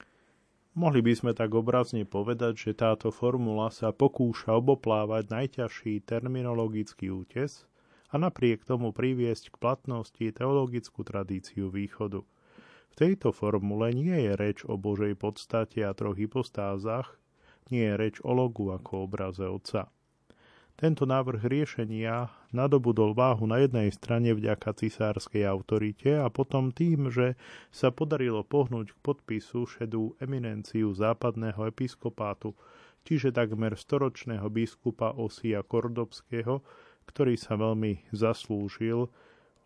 Mohli 0.75 1.01
by 1.07 1.13
sme 1.15 1.33
tak 1.39 1.55
obrazne 1.55 2.03
povedať, 2.03 2.59
že 2.59 2.73
táto 2.75 3.15
formula 3.15 3.71
sa 3.71 3.95
pokúša 3.95 4.59
oboplávať 4.59 5.31
najťažší 5.31 6.03
terminologický 6.03 7.15
útes 7.15 7.63
a 8.11 8.19
napriek 8.19 8.67
tomu 8.67 8.91
priviesť 8.91 9.55
k 9.55 9.61
platnosti 9.63 10.27
teologickú 10.35 11.07
tradíciu 11.07 11.71
východu. 11.71 12.27
V 12.95 13.03
tejto 13.03 13.35
formule 13.35 13.91
nie 13.91 14.15
je 14.15 14.39
reč 14.39 14.63
o 14.63 14.79
Božej 14.79 15.19
podstate 15.19 15.83
a 15.83 15.91
troch 15.99 16.15
hypostázach, 16.15 17.19
nie 17.67 17.83
je 17.91 17.95
reč 17.99 18.23
o 18.23 18.31
logu 18.31 18.71
ako 18.71 19.11
obraze 19.11 19.43
Otca. 19.43 19.91
Tento 20.79 21.03
návrh 21.03 21.43
riešenia 21.43 22.31
nadobudol 22.55 23.19
váhu 23.19 23.51
na 23.51 23.59
jednej 23.67 23.91
strane 23.91 24.31
vďaka 24.31 24.79
cisárskej 24.79 25.43
autorite 25.43 26.15
a 26.15 26.31
potom 26.31 26.71
tým, 26.71 27.11
že 27.11 27.35
sa 27.75 27.91
podarilo 27.91 28.47
pohnúť 28.47 28.95
k 28.95 29.03
podpisu 29.03 29.67
šedú 29.67 30.15
eminenciu 30.23 30.95
západného 30.95 31.67
episkopátu, 31.67 32.55
čiže 33.03 33.35
takmer 33.35 33.75
storočného 33.75 34.47
biskupa 34.55 35.11
Osia 35.19 35.67
Kordobského, 35.67 36.63
ktorý 37.11 37.35
sa 37.35 37.59
veľmi 37.59 38.07
zaslúžil 38.15 39.11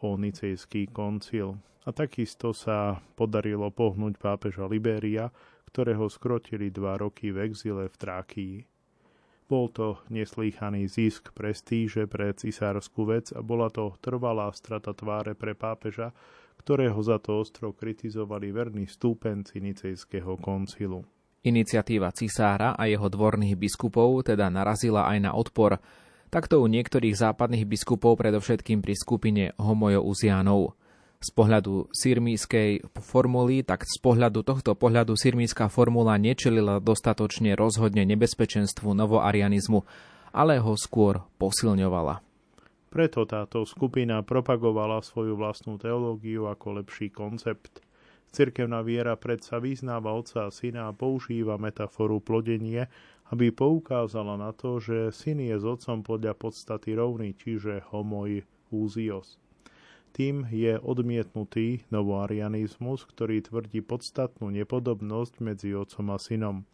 o 0.01 0.09
Nicejský 0.17 0.89
koncil. 0.89 1.61
A 1.89 1.91
takisto 1.97 2.53
sa 2.53 3.01
podarilo 3.17 3.73
pohnúť 3.73 4.21
pápeža 4.21 4.69
Liberia, 4.69 5.33
ktorého 5.73 6.05
skrotili 6.13 6.69
dva 6.69 7.01
roky 7.01 7.33
v 7.33 7.49
exile 7.49 7.89
v 7.89 7.97
Trákii. 7.97 8.57
Bol 9.49 9.73
to 9.73 9.97
neslýchaný 10.13 10.85
zisk 10.93 11.33
prestíže 11.33 12.05
pre 12.05 12.37
cisárskú 12.37 13.09
vec 13.09 13.33
a 13.33 13.41
bola 13.41 13.73
to 13.73 13.97
trvalá 14.05 14.53
strata 14.53 14.93
tváre 14.93 15.33
pre 15.33 15.57
pápeža, 15.57 16.13
ktorého 16.61 17.01
za 17.01 17.17
to 17.17 17.41
ostro 17.41 17.73
kritizovali 17.73 18.53
verní 18.53 18.85
stúpenci 18.85 19.57
Nicejského 19.57 20.37
koncilu. 20.37 21.09
Iniciatíva 21.41 22.13
cisára 22.13 22.77
a 22.77 22.85
jeho 22.85 23.09
dvorných 23.09 23.57
biskupov 23.57 24.29
teda 24.29 24.53
narazila 24.53 25.09
aj 25.09 25.19
na 25.25 25.33
odpor, 25.33 25.81
takto 26.29 26.61
u 26.61 26.69
niektorých 26.69 27.17
západných 27.17 27.65
biskupov 27.65 28.21
predovšetkým 28.21 28.85
pri 28.85 28.93
skupine 28.93 29.45
homojouzianov 29.57 30.77
z 31.19 31.31
pohľadu 31.35 31.91
sirmískej 31.91 32.95
formuly, 33.03 33.67
tak 33.67 33.83
z 33.83 33.99
pohľadu 33.99 34.47
tohto 34.47 34.79
pohľadu 34.79 35.19
sirmíska 35.19 35.67
formula 35.67 36.15
nečelila 36.15 36.79
dostatočne 36.79 37.59
rozhodne 37.59 38.07
nebezpečenstvu 38.07 38.95
novoarianizmu, 38.95 39.83
ale 40.31 40.63
ho 40.63 40.79
skôr 40.79 41.27
posilňovala. 41.43 42.23
Preto 42.89 43.27
táto 43.29 43.67
skupina 43.69 44.23
propagovala 44.25 45.03
svoju 45.05 45.37
vlastnú 45.37 45.77
teológiu 45.77 46.49
ako 46.49 46.81
lepší 46.81 47.13
koncept. 47.13 47.85
Cirkevná 48.31 48.81
viera 48.87 49.19
predsa 49.19 49.59
vyznáva 49.59 50.15
otca 50.15 50.49
a 50.49 50.55
syna 50.55 50.89
a 50.89 50.97
používa 50.97 51.61
metaforu 51.61 52.23
plodenie, 52.23 52.87
aby 53.29 53.53
poukázala 53.53 54.41
na 54.41 54.57
to, 54.57 54.81
že 54.81 55.13
syn 55.13 55.43
je 55.45 55.57
s 55.59 55.65
otcom 55.65 56.01
podľa 56.01 56.33
podstaty 56.39 56.97
rovný, 56.97 57.37
čiže 57.37 57.85
homoj 57.93 58.47
úzios. 58.73 59.37
Tým 60.13 60.51
je 60.51 60.75
odmietnutý 60.83 61.87
novoarianizmus, 61.95 63.07
ktorý 63.07 63.45
tvrdí 63.45 63.81
podstatnú 63.85 64.51
nepodobnosť 64.51 65.35
medzi 65.39 65.73
otcom 65.73 66.11
a 66.11 66.19
synom. 66.19 66.67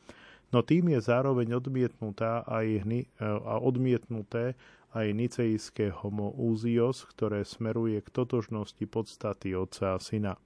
No 0.54 0.62
tým 0.62 0.94
je 0.94 1.00
zároveň 1.02 1.58
odmietnutá 1.58 2.46
aj, 2.46 2.86
a 3.20 3.54
odmietnuté 3.58 4.54
aj 4.94 5.06
nicejské 5.10 5.90
homoúzios, 5.90 7.02
ktoré 7.10 7.42
smeruje 7.42 7.98
k 7.98 8.08
totožnosti 8.14 8.84
podstaty 8.86 9.58
otca 9.58 9.94
a 9.94 9.98
syna. 9.98 10.38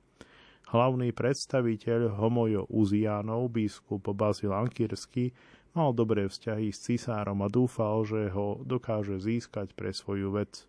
Hlavný 0.68 1.16
predstaviteľ 1.16 2.20
homojo 2.20 2.68
uziánov, 2.68 3.48
biskup 3.48 4.04
Bazil 4.12 4.52
Ankirský, 4.52 5.32
mal 5.72 5.96
dobré 5.96 6.28
vzťahy 6.28 6.68
s 6.68 6.84
cisárom 6.84 7.40
a 7.40 7.48
dúfal, 7.48 8.04
že 8.04 8.28
ho 8.36 8.60
dokáže 8.68 9.16
získať 9.16 9.72
pre 9.72 9.96
svoju 9.96 10.28
vec. 10.36 10.67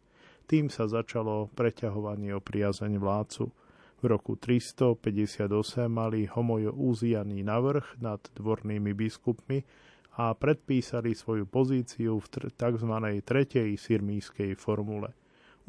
Tým 0.49 0.73
sa 0.73 0.89
začalo 0.89 1.53
preťahovanie 1.53 2.33
o 2.33 2.41
priazeň 2.41 2.97
vládcu. 2.97 3.45
V 4.01 4.03
roku 4.09 4.33
358 4.33 5.45
mali 5.85 6.25
homojo 6.25 6.73
úzianí 6.73 7.45
navrh 7.45 7.85
nad 8.01 8.17
dvornými 8.33 8.97
biskupmi 8.97 9.61
a 10.17 10.33
predpísali 10.33 11.13
svoju 11.13 11.45
pozíciu 11.45 12.17
v 12.17 12.49
tzv. 12.49 12.93
tretej 13.21 13.77
sirmískej 13.77 14.57
formule. 14.57 15.13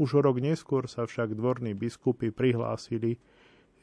Už 0.01 0.17
rok 0.25 0.41
neskôr 0.41 0.89
sa 0.89 1.05
však 1.05 1.37
dvorní 1.37 1.77
biskupy 1.77 2.33
prihlásili 2.33 3.21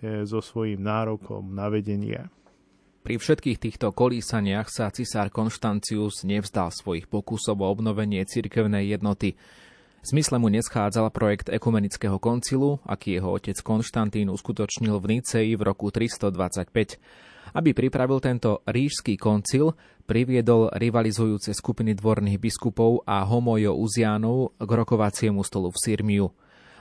e, 0.01 0.25
so 0.25 0.41
svojím 0.41 0.81
nárokom 0.81 1.53
na 1.53 1.69
vedenie. 1.69 2.25
Pri 3.05 3.21
všetkých 3.21 3.61
týchto 3.61 3.93
kolísaniach 3.93 4.67
sa 4.73 4.89
cisár 4.89 5.29
Konštancius 5.29 6.25
nevzdal 6.25 6.73
svojich 6.73 7.05
pokusov 7.05 7.61
o 7.61 7.69
obnovenie 7.69 8.25
cirkevnej 8.25 8.97
jednoty. 8.97 9.37
Zmysle 10.07 10.39
mu 10.39 10.47
neschádzal 10.47 11.11
projekt 11.11 11.51
ekumenického 11.51 12.15
koncilu, 12.15 12.79
aký 12.87 13.19
jeho 13.19 13.27
otec 13.27 13.59
Konštantín 13.59 14.31
uskutočnil 14.31 15.03
v 15.03 15.19
Nicei 15.19 15.51
v 15.51 15.67
roku 15.67 15.91
325. 15.91 17.51
Aby 17.51 17.75
pripravil 17.75 18.23
tento 18.23 18.63
rížský 18.63 19.19
koncil, 19.19 19.75
priviedol 20.07 20.71
rivalizujúce 20.71 21.51
skupiny 21.51 21.91
dvorných 21.91 22.39
biskupov 22.39 23.03
a 23.03 23.27
homojo 23.27 23.75
uzianov 23.75 24.55
k 24.55 24.69
rokovaciemu 24.71 25.43
stolu 25.43 25.75
v 25.75 25.81
Sirmiu. 25.83 26.31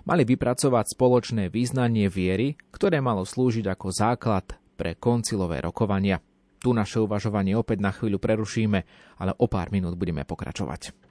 Mali 0.06 0.22
vypracovať 0.22 0.94
spoločné 0.94 1.50
význanie 1.50 2.06
viery, 2.06 2.54
ktoré 2.70 3.02
malo 3.02 3.26
slúžiť 3.26 3.66
ako 3.66 3.90
základ 3.90 4.54
pre 4.78 4.94
koncilové 4.94 5.58
rokovania. 5.66 6.22
Tu 6.62 6.70
naše 6.70 7.02
uvažovanie 7.02 7.58
opäť 7.58 7.82
na 7.82 7.90
chvíľu 7.90 8.22
prerušíme, 8.22 8.78
ale 9.18 9.34
o 9.34 9.50
pár 9.50 9.74
minút 9.74 9.98
budeme 9.98 10.22
pokračovať. 10.22 11.05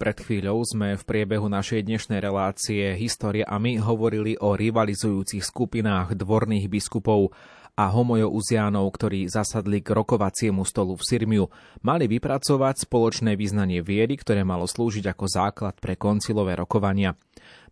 Pred 0.00 0.16
chvíľou 0.16 0.64
sme 0.64 0.96
v 0.96 1.04
priebehu 1.04 1.52
našej 1.52 1.84
dnešnej 1.84 2.24
relácie 2.24 2.96
História 2.96 3.44
a 3.44 3.60
my 3.60 3.84
hovorili 3.84 4.32
o 4.40 4.56
rivalizujúcich 4.56 5.44
skupinách 5.44 6.16
dvorných 6.16 6.72
biskupov 6.72 7.36
a 7.76 7.84
homojouzianov, 7.92 8.88
ktorí 8.96 9.28
zasadli 9.28 9.84
k 9.84 9.92
rokovaciemu 9.92 10.64
stolu 10.64 10.96
v 10.96 11.04
Sirmiu, 11.04 11.44
mali 11.84 12.08
vypracovať 12.08 12.88
spoločné 12.88 13.36
vyznanie 13.36 13.84
viery, 13.84 14.16
ktoré 14.16 14.40
malo 14.40 14.64
slúžiť 14.64 15.04
ako 15.04 15.24
základ 15.28 15.76
pre 15.76 16.00
koncilové 16.00 16.56
rokovania. 16.56 17.12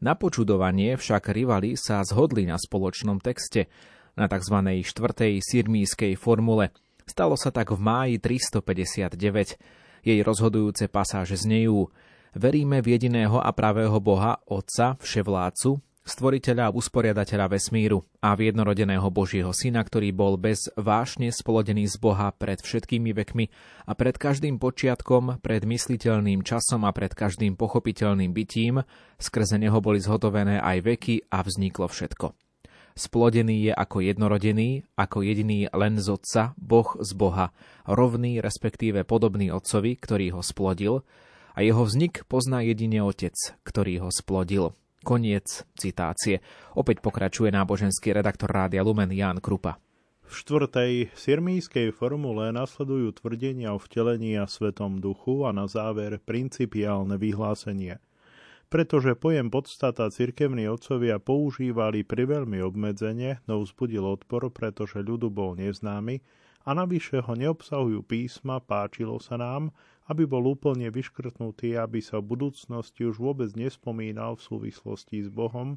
Na 0.04 0.12
počudovanie 0.12 1.00
však 1.00 1.32
rivali 1.32 1.80
sa 1.80 2.04
zhodli 2.04 2.44
na 2.44 2.60
spoločnom 2.60 3.24
texte, 3.24 3.72
na 4.20 4.28
tzv. 4.28 4.84
štvrtej 4.84 5.40
sirmískej 5.40 6.12
formule. 6.20 6.76
Stalo 7.08 7.40
sa 7.40 7.48
tak 7.48 7.72
v 7.72 7.80
máji 7.80 8.20
359. 8.20 9.16
Jej 10.04 10.20
rozhodujúce 10.20 10.92
pasáže 10.92 11.40
znejú 11.40 11.88
Veríme 12.36 12.84
v 12.84 12.98
jediného 12.98 13.40
a 13.40 13.48
pravého 13.56 13.96
Boha, 14.04 14.36
Otca, 14.44 15.00
Vševládcu, 15.00 15.80
stvoriteľa 16.08 16.72
a 16.72 16.74
usporiadateľa 16.74 17.46
vesmíru 17.52 18.04
a 18.24 18.32
v 18.32 18.48
jednorodeného 18.48 19.08
Božieho 19.12 19.52
Syna, 19.52 19.84
ktorý 19.84 20.12
bol 20.16 20.40
bez 20.40 20.72
vášne 20.76 21.28
splodený 21.28 21.88
z 21.88 21.96
Boha 22.00 22.32
pred 22.32 22.60
všetkými 22.60 23.12
vekmi 23.12 23.48
a 23.84 23.92
pred 23.92 24.16
každým 24.16 24.56
počiatkom, 24.56 25.40
pred 25.44 25.68
mysliteľným 25.68 26.40
časom 26.44 26.88
a 26.88 26.92
pred 26.96 27.12
každým 27.12 27.54
pochopiteľným 27.60 28.32
bytím, 28.32 28.80
skrze 29.20 29.60
neho 29.60 29.80
boli 29.84 30.00
zhotovené 30.00 30.60
aj 30.64 30.84
veky 30.84 31.28
a 31.28 31.44
vzniklo 31.44 31.88
všetko. 31.88 32.32
Splodený 32.98 33.70
je 33.70 33.72
ako 33.78 34.02
jednorodený, 34.02 34.82
ako 34.98 35.22
jediný 35.22 35.70
len 35.70 36.02
z 36.02 36.18
Otca, 36.18 36.42
Boh 36.58 36.98
z 36.98 37.14
Boha, 37.14 37.54
rovný 37.86 38.42
respektíve 38.42 39.06
podobný 39.06 39.54
Otcovi, 39.54 39.94
ktorý 39.94 40.34
ho 40.34 40.42
splodil, 40.42 41.06
a 41.54 41.64
jeho 41.64 41.84
vznik 41.84 42.24
pozná 42.26 42.60
jedine 42.64 43.04
Otec, 43.04 43.36
ktorý 43.62 44.04
ho 44.04 44.10
splodil. 44.10 44.74
Koniec 45.06 45.64
citácie. 45.78 46.42
Opäť 46.74 47.00
pokračuje 47.00 47.54
náboženský 47.54 48.12
redaktor 48.12 48.50
Rádia 48.50 48.82
Lumen 48.82 49.14
Jan 49.14 49.38
Krupa. 49.38 49.78
V 50.28 50.44
štvrtej 50.44 51.16
sirmískej 51.16 51.88
formule 51.96 52.52
nasledujú 52.52 53.16
tvrdenia 53.16 53.72
o 53.72 53.80
vtelení 53.80 54.36
a 54.36 54.44
svetom 54.44 55.00
duchu 55.00 55.48
a 55.48 55.56
na 55.56 55.64
záver 55.64 56.20
principiálne 56.20 57.16
vyhlásenie. 57.16 57.96
Pretože 58.68 59.16
pojem 59.16 59.48
podstata 59.48 60.12
cirkevní 60.12 60.68
otcovia 60.68 61.16
používali 61.16 62.04
priveľmi 62.04 62.60
obmedzenie, 62.60 63.40
no 63.48 63.64
vzbudil 63.64 64.04
odpor, 64.04 64.52
pretože 64.52 65.00
ľudu 65.00 65.32
bol 65.32 65.56
neznámy 65.56 66.20
a 66.68 66.76
navyše 66.76 67.24
ho 67.24 67.32
neobsahujú 67.32 68.04
písma, 68.04 68.60
páčilo 68.60 69.16
sa 69.24 69.40
nám, 69.40 69.72
aby 70.08 70.24
bol 70.24 70.44
úplne 70.48 70.88
vyškrtnutý, 70.88 71.76
aby 71.76 72.00
sa 72.00 72.18
v 72.18 72.32
budúcnosti 72.36 73.04
už 73.04 73.20
vôbec 73.20 73.52
nespomínal 73.52 74.40
v 74.40 74.44
súvislosti 74.44 75.20
s 75.24 75.28
Bohom, 75.28 75.76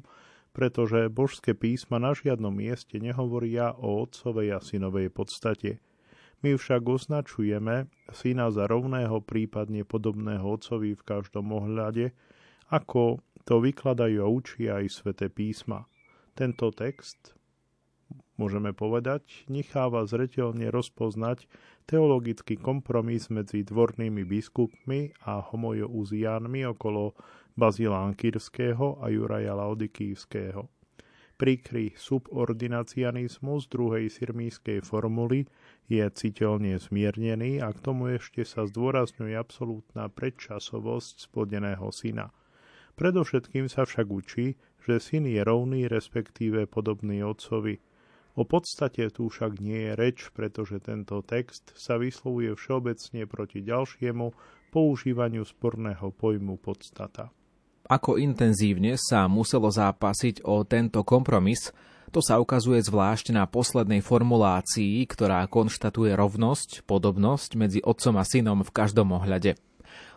pretože 0.56 1.12
božské 1.12 1.52
písma 1.56 2.00
na 2.00 2.12
žiadnom 2.12 2.52
mieste 2.52 3.00
nehovoria 3.00 3.72
o 3.76 4.04
otcovej 4.04 4.56
a 4.56 4.60
synovej 4.60 5.08
podstate. 5.12 5.80
My 6.42 6.58
však 6.58 6.82
označujeme 6.82 7.86
syna 8.10 8.50
za 8.50 8.66
rovného, 8.66 9.22
prípadne 9.22 9.86
podobného 9.86 10.42
otcovi 10.42 10.98
v 10.98 11.06
každom 11.06 11.54
ohľade, 11.54 12.10
ako 12.72 13.22
to 13.46 13.62
vykladajú 13.62 14.18
a 14.24 14.28
učia 14.28 14.82
aj 14.82 14.86
sväté 14.90 15.30
písma. 15.30 15.86
Tento 16.34 16.72
text 16.74 17.36
môžeme 18.40 18.74
povedať, 18.74 19.46
necháva 19.46 20.02
zreteľne 20.08 20.72
rozpoznať 20.72 21.46
teologický 21.86 22.56
kompromis 22.56 23.28
medzi 23.28 23.66
dvornými 23.66 24.22
biskupmi 24.24 25.12
a 25.26 25.42
homojouzijánmi 25.42 26.66
okolo 26.70 27.14
Bazilán 27.52 28.16
Kyrského 28.16 29.02
a 29.02 29.12
Juraja 29.12 29.52
Laodikývského. 29.52 30.68
Príkry 31.36 31.90
subordinacianizmus 31.98 33.66
druhej 33.66 34.06
sirmískej 34.06 34.86
formuly 34.86 35.50
je 35.90 36.06
citeľne 36.06 36.78
zmiernený 36.78 37.58
a 37.58 37.74
k 37.74 37.78
tomu 37.82 38.14
ešte 38.14 38.46
sa 38.46 38.62
zdôrazňuje 38.62 39.34
absolútna 39.34 40.06
predčasovosť 40.06 41.26
splodeného 41.26 41.90
syna. 41.90 42.30
Predovšetkým 42.94 43.66
sa 43.66 43.82
však 43.82 44.06
učí, 44.06 44.54
že 44.86 45.02
syn 45.02 45.26
je 45.26 45.42
rovný 45.42 45.90
respektíve 45.90 46.70
podobný 46.70 47.26
otcovi– 47.26 47.78
O 48.32 48.48
podstate 48.48 49.12
tu 49.12 49.28
však 49.28 49.60
nie 49.60 49.88
je 49.88 49.92
reč, 49.92 50.18
pretože 50.32 50.80
tento 50.80 51.20
text 51.20 51.76
sa 51.76 52.00
vyslovuje 52.00 52.56
všeobecne 52.56 53.28
proti 53.28 53.60
ďalšiemu 53.60 54.32
používaniu 54.72 55.44
sporného 55.44 56.08
pojmu 56.16 56.56
podstata. 56.56 57.28
Ako 57.92 58.16
intenzívne 58.16 58.96
sa 58.96 59.28
muselo 59.28 59.68
zápasiť 59.68 60.48
o 60.48 60.64
tento 60.64 61.04
kompromis, 61.04 61.68
to 62.12 62.20
sa 62.20 62.36
ukazuje 62.40 62.80
zvlášť 62.80 63.32
na 63.36 63.48
poslednej 63.48 64.04
formulácii, 64.04 65.00
ktorá 65.08 65.44
konštatuje 65.48 66.12
rovnosť, 66.12 66.84
podobnosť 66.84 67.50
medzi 67.56 67.80
otcom 67.80 68.20
a 68.20 68.24
synom 68.24 68.60
v 68.64 68.70
každom 68.72 69.16
ohľade. 69.16 69.56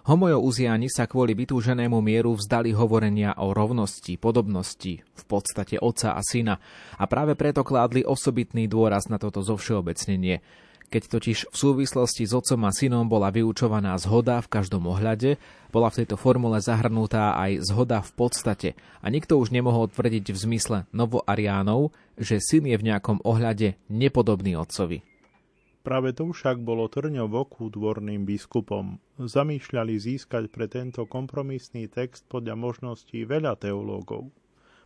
Homojo-uziani 0.05 0.85
sa 0.85 1.09
kvôli 1.09 1.33
vytúženému 1.33 1.97
mieru 1.97 2.37
vzdali 2.37 2.69
hovorenia 2.77 3.33
o 3.41 3.57
rovnosti, 3.57 4.21
podobnosti, 4.21 5.01
v 5.01 5.23
podstate 5.25 5.81
otca 5.81 6.13
a 6.13 6.21
syna 6.21 6.61
a 7.01 7.09
práve 7.09 7.33
preto 7.33 7.65
kládli 7.65 8.05
osobitný 8.05 8.69
dôraz 8.69 9.09
na 9.09 9.17
toto 9.17 9.41
zovšeobecnenie. 9.41 10.45
Keď 10.85 11.03
totiž 11.09 11.37
v 11.49 11.55
súvislosti 11.57 12.29
s 12.29 12.37
otcom 12.37 12.69
a 12.69 12.71
synom 12.71 13.09
bola 13.09 13.33
vyučovaná 13.33 13.97
zhoda 13.97 14.37
v 14.45 14.51
každom 14.53 14.85
ohľade, 14.85 15.41
bola 15.73 15.89
v 15.89 16.05
tejto 16.05 16.15
formule 16.21 16.61
zahrnutá 16.61 17.33
aj 17.41 17.65
zhoda 17.65 18.05
v 18.05 18.11
podstate 18.13 18.69
a 19.01 19.09
nikto 19.09 19.41
už 19.41 19.49
nemohol 19.49 19.89
tvrdiť 19.89 20.29
v 20.29 20.37
zmysle 20.37 20.77
novoariánov, 20.93 21.89
že 22.21 22.37
syn 22.37 22.69
je 22.69 22.77
v 22.77 22.85
nejakom 22.93 23.25
ohľade 23.25 23.81
nepodobný 23.89 24.53
otcovi. 24.53 25.14
Práve 25.85 26.17
to 26.17 26.33
však 26.33 26.65
bolo 26.65 26.89
trňou 26.89 27.29
v 27.29 27.45
oku 27.45 27.69
dvorným 27.69 28.25
biskupom. 28.25 28.97
Zamýšľali 29.21 29.93
získať 30.01 30.49
pre 30.49 30.65
tento 30.65 31.05
kompromisný 31.05 31.85
text 31.85 32.25
podľa 32.25 32.57
možností 32.57 33.21
veľa 33.21 33.53
teológov. 33.61 34.33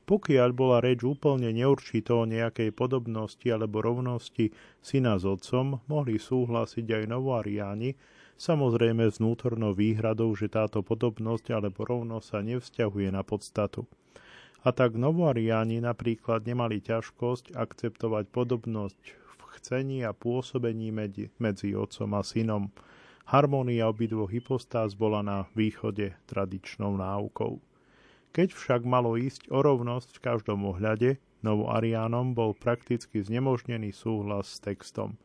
Pokiaľ 0.04 0.50
bola 0.52 0.84
reč 0.84 1.08
úplne 1.08 1.56
neurčito 1.56 2.20
o 2.20 2.28
nejakej 2.28 2.76
podobnosti 2.76 3.48
alebo 3.48 3.80
rovnosti 3.80 4.52
syna 4.84 5.16
s 5.16 5.24
otcom, 5.24 5.80
mohli 5.88 6.20
súhlasiť 6.20 6.84
aj 6.84 7.04
novoariáni, 7.08 7.96
samozrejme 8.36 9.08
s 9.08 9.24
vnútornou 9.24 9.72
výhradou, 9.72 10.36
že 10.36 10.52
táto 10.52 10.84
podobnosť 10.84 11.56
alebo 11.56 11.88
rovnosť 11.88 12.28
sa 12.28 12.40
nevzťahuje 12.44 13.08
na 13.16 13.24
podstatu. 13.24 13.88
A 14.68 14.76
tak 14.76 15.00
novoariáni 15.00 15.80
napríklad 15.80 16.44
nemali 16.44 16.84
ťažkosť 16.84 17.56
akceptovať 17.56 18.28
podobnosť 18.36 19.29
chcení 19.60 20.08
a 20.08 20.16
pôsobení 20.16 20.96
medzi, 20.96 21.28
medzi 21.36 21.76
otcom 21.76 22.16
a 22.16 22.24
synom. 22.24 22.72
Harmónia 23.28 23.92
obidvoch 23.92 24.32
hypostáz 24.32 24.96
bola 24.96 25.20
na 25.20 25.46
východe 25.54 26.16
tradičnou 26.26 26.96
náukou. 26.96 27.60
Keď 28.32 28.56
však 28.56 28.82
malo 28.88 29.20
ísť 29.20 29.52
o 29.52 29.60
rovnosť 29.60 30.18
v 30.18 30.24
každom 30.24 30.64
ohľade, 30.66 31.20
novoariánom 31.44 32.32
bol 32.34 32.56
prakticky 32.56 33.20
znemožnený 33.20 33.92
súhlas 33.92 34.58
s 34.58 34.64
textom. 34.64 35.20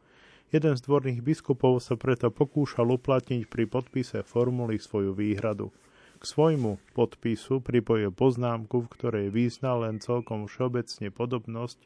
Jeden 0.53 0.77
z 0.77 0.85
dvorných 0.85 1.25
biskupov 1.25 1.81
sa 1.81 1.97
preto 1.97 2.29
pokúšal 2.31 2.93
uplatniť 2.95 3.49
pri 3.49 3.65
podpise 3.71 4.21
formuly 4.27 4.77
svoju 4.77 5.17
výhradu. 5.17 5.73
K 6.15 6.23
svojmu 6.23 6.79
podpisu 6.95 7.61
pripojil 7.61 8.15
poznámku, 8.15 8.87
v 8.87 8.93
ktorej 8.95 9.27
význal 9.35 9.85
len 9.85 9.99
celkom 9.99 10.47
všeobecne 10.47 11.11
podobnosť 11.11 11.81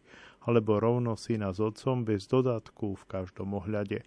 alebo 0.44 0.80
rovno 0.80 1.16
syna 1.18 1.52
s 1.52 1.58
otcom 1.58 2.06
bez 2.06 2.28
dodatku 2.30 2.96
v 2.96 3.04
každom 3.08 3.56
ohľade. 3.58 4.06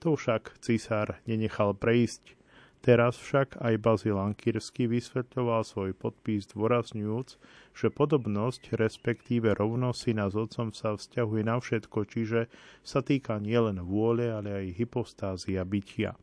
To 0.00 0.16
však 0.16 0.60
cisár 0.64 1.20
nenechal 1.28 1.76
prejsť. 1.76 2.40
Teraz 2.80 3.20
však 3.20 3.60
aj 3.60 3.76
Bazil 3.76 4.16
Ankírsky 4.16 4.88
vysvetľoval 4.88 5.68
svoj 5.68 5.92
podpis 5.92 6.48
dôrazňujúc, 6.48 7.28
že 7.76 7.92
podobnosť, 7.92 8.72
respektíve 8.80 9.52
rovnosť 9.52 9.98
syna 10.00 10.32
s 10.32 10.36
otcom 10.40 10.72
sa 10.72 10.96
vzťahuje 10.96 11.42
na 11.44 11.60
všetko, 11.60 11.98
čiže 12.08 12.48
sa 12.80 13.04
týka 13.04 13.36
nielen 13.36 13.84
vôle, 13.84 14.32
ale 14.32 14.64
aj 14.64 14.80
hypostázia 14.80 15.60
bytia. 15.68 16.16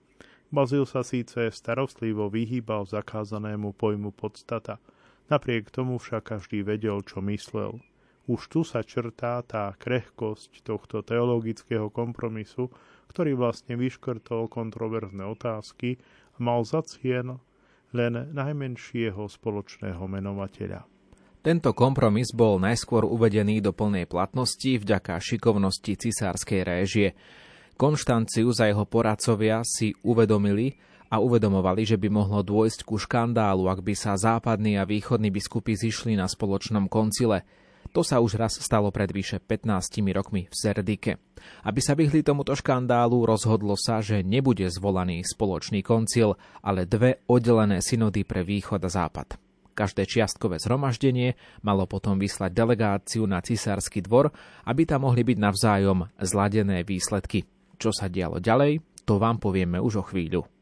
Bazil 0.47 0.87
sa 0.87 1.03
síce 1.03 1.51
starostlivo 1.51 2.31
vyhýbal 2.31 2.87
zakázanému 2.87 3.75
pojmu 3.75 4.15
podstata, 4.15 4.79
napriek 5.27 5.67
tomu 5.67 5.99
však 5.99 6.23
každý 6.23 6.63
vedel, 6.63 7.03
čo 7.03 7.19
myslel. 7.19 7.83
Už 8.27 8.47
tu 8.51 8.63
sa 8.63 8.83
črtá 8.83 9.39
tá 9.43 9.71
krehkosť 9.79 10.63
tohto 10.63 11.03
teologického 11.03 11.87
kompromisu, 11.91 12.71
ktorý 13.11 13.39
vlastne 13.39 13.79
vyškrtol 13.79 14.51
kontroverzné 14.51 15.23
otázky 15.23 15.99
a 16.35 16.37
mal 16.43 16.63
za 16.67 16.83
cien 16.83 17.39
len 17.95 18.13
najmenšieho 18.35 19.31
spoločného 19.31 20.03
menovateľa. 20.03 20.83
Tento 21.39 21.71
kompromis 21.71 22.35
bol 22.35 22.59
najskôr 22.59 23.07
uvedený 23.07 23.63
do 23.63 23.71
plnej 23.71 24.03
platnosti 24.11 24.75
vďaka 24.83 25.15
šikovnosti 25.23 25.95
cisárskej 25.95 26.61
réžie. 26.67 27.15
Konštanciu 27.77 28.49
za 28.51 28.65
jeho 28.65 28.83
poradcovia 28.89 29.61
si 29.61 29.93
uvedomili 30.01 30.73
a 31.07 31.21
uvedomovali, 31.21 31.85
že 31.85 31.95
by 31.95 32.09
mohlo 32.09 32.41
dôjsť 32.41 32.83
ku 32.83 32.97
škandálu, 32.97 33.69
ak 33.69 33.85
by 33.85 33.93
sa 33.93 34.17
západní 34.17 34.81
a 34.81 34.83
východní 34.83 35.29
biskupy 35.29 35.77
zišli 35.77 36.17
na 36.17 36.25
spoločnom 36.25 36.89
koncile– 36.89 37.41
to 37.91 38.03
sa 38.03 38.19
už 38.19 38.37
raz 38.37 38.53
stalo 38.59 38.91
pred 38.91 39.09
vyše 39.09 39.39
15 39.39 40.03
rokmi 40.11 40.45
v 40.51 40.55
Serdike. 40.55 41.11
Aby 41.63 41.79
sa 41.79 41.95
vyhli 41.95 42.21
tomuto 42.21 42.53
škandálu, 42.53 43.23
rozhodlo 43.23 43.79
sa, 43.79 44.03
že 44.03 44.21
nebude 44.21 44.67
zvolaný 44.67 45.23
spoločný 45.23 45.81
koncil, 45.81 46.35
ale 46.61 46.85
dve 46.85 47.23
oddelené 47.25 47.79
synody 47.79 48.27
pre 48.27 48.43
východ 48.43 48.83
a 48.83 48.89
západ. 48.91 49.39
Každé 49.77 50.09
čiastkové 50.09 50.57
zhromaždenie 50.57 51.37
malo 51.61 51.85
potom 51.85 52.17
vyslať 52.17 52.49
delegáciu 52.49 53.29
na 53.29 53.45
cisársky 53.45 54.01
dvor, 54.01 54.33
aby 54.65 54.89
tam 54.89 55.05
mohli 55.05 55.21
byť 55.21 55.37
navzájom 55.37 56.09
zladené 56.17 56.81
výsledky. 56.81 57.45
Čo 57.77 57.93
sa 57.93 58.09
dialo 58.09 58.41
ďalej, 58.41 59.05
to 59.05 59.21
vám 59.21 59.37
povieme 59.37 59.77
už 59.77 60.01
o 60.01 60.03
chvíľu. 60.03 60.56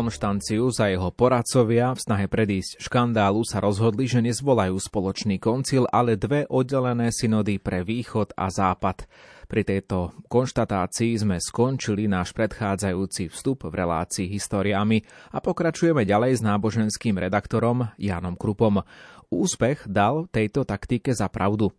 Konštancius 0.00 0.80
a 0.80 0.88
jeho 0.88 1.12
poradcovia 1.12 1.92
v 1.92 2.00
snahe 2.00 2.24
predísť 2.24 2.80
škandálu 2.80 3.44
sa 3.44 3.60
rozhodli, 3.60 4.08
že 4.08 4.24
nezvolajú 4.24 4.80
spoločný 4.80 5.36
koncil, 5.36 5.84
ale 5.92 6.16
dve 6.16 6.48
oddelené 6.48 7.12
synody 7.12 7.60
pre 7.60 7.84
východ 7.84 8.32
a 8.32 8.48
západ. 8.48 9.04
Pri 9.44 9.60
tejto 9.60 10.16
konštatácii 10.24 11.20
sme 11.20 11.36
skončili 11.36 12.08
náš 12.08 12.32
predchádzajúci 12.32 13.28
vstup 13.28 13.68
v 13.68 13.76
relácii 13.76 14.24
historiami 14.24 15.04
a 15.36 15.44
pokračujeme 15.44 16.08
ďalej 16.08 16.40
s 16.40 16.46
náboženským 16.48 17.20
redaktorom 17.20 17.92
Jánom 18.00 18.40
Krupom. 18.40 18.80
Úspech 19.28 19.84
dal 19.84 20.32
tejto 20.32 20.64
taktike 20.64 21.12
za 21.12 21.28
pravdu. 21.28 21.76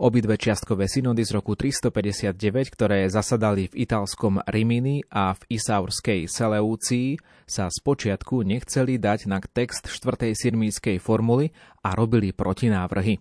Obidve 0.00 0.40
čiastkové 0.40 0.88
synody 0.88 1.28
z 1.28 1.36
roku 1.36 1.52
359, 1.52 2.72
ktoré 2.72 3.04
zasadali 3.12 3.68
v 3.68 3.84
italskom 3.84 4.40
Rimini 4.48 5.04
a 5.12 5.36
v 5.36 5.60
Isaurskej 5.60 6.24
Seleúcii, 6.24 7.20
sa 7.44 7.68
spočiatku 7.68 8.40
nechceli 8.40 8.96
dať 8.96 9.28
na 9.28 9.44
text 9.44 9.92
4. 9.92 10.32
sirmískej 10.32 10.96
formuly 11.04 11.52
a 11.84 11.92
robili 11.92 12.32
protinávrhy. 12.32 13.20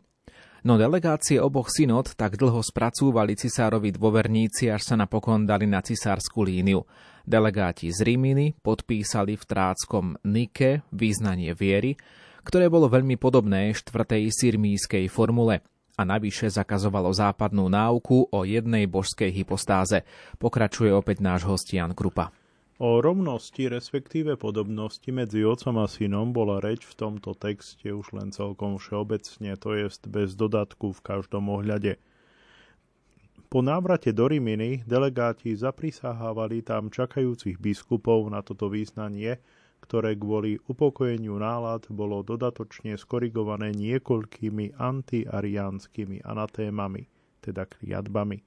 No 0.64 0.80
delegácie 0.80 1.44
oboch 1.44 1.68
synod 1.68 2.16
tak 2.16 2.40
dlho 2.40 2.64
spracúvali 2.64 3.36
cisárovi 3.36 3.92
dôverníci, 3.92 4.72
až 4.72 4.88
sa 4.88 4.96
napokon 4.96 5.44
dali 5.44 5.68
na 5.68 5.84
cisárskú 5.84 6.48
líniu. 6.48 6.88
Delegáti 7.28 7.92
z 7.92 8.08
Rimini 8.08 8.56
podpísali 8.56 9.36
v 9.36 9.44
tráckom 9.44 10.16
Nike 10.24 10.88
význanie 10.96 11.52
viery, 11.52 12.00
ktoré 12.48 12.72
bolo 12.72 12.88
veľmi 12.88 13.20
podobné 13.20 13.76
4. 13.76 13.92
sirmískej 14.32 15.12
formule– 15.12 15.60
a 16.00 16.08
navyše 16.08 16.48
zakazovalo 16.48 17.12
západnú 17.12 17.68
náuku 17.68 18.32
o 18.32 18.48
jednej 18.48 18.88
božskej 18.88 19.36
hypostáze. 19.36 20.08
Pokračuje 20.40 20.96
opäť 20.96 21.20
náš 21.20 21.44
host 21.44 21.68
Jan 21.76 21.92
Krupa. 21.92 22.32
O 22.80 23.04
rovnosti, 23.04 23.68
respektíve 23.68 24.40
podobnosti 24.40 25.12
medzi 25.12 25.44
otcom 25.44 25.84
a 25.84 25.88
synom 25.92 26.32
bola 26.32 26.64
reč 26.64 26.88
v 26.88 26.96
tomto 26.96 27.36
texte 27.36 27.92
už 27.92 28.16
len 28.16 28.32
celkom 28.32 28.80
všeobecne, 28.80 29.60
to 29.60 29.76
jest 29.76 30.08
bez 30.08 30.40
dodatku 30.40 30.96
v 30.96 31.04
každom 31.04 31.52
ohľade. 31.52 32.00
Po 33.52 33.60
návrate 33.60 34.16
do 34.16 34.32
Riminy 34.32 34.88
delegáti 34.88 35.52
zaprisahávali 35.60 36.64
tam 36.64 36.88
čakajúcich 36.88 37.60
biskupov 37.60 38.32
na 38.32 38.40
toto 38.40 38.72
význanie, 38.72 39.44
ktoré 39.80 40.16
kvôli 40.16 40.60
upokojeniu 40.68 41.40
nálad 41.40 41.88
bolo 41.90 42.22
dodatočne 42.22 43.00
skorigované 43.00 43.74
niekoľkými 43.74 44.78
antiariánskymi 44.78 46.24
anatémami, 46.24 47.08
teda 47.42 47.66
kliatbami. 47.66 48.44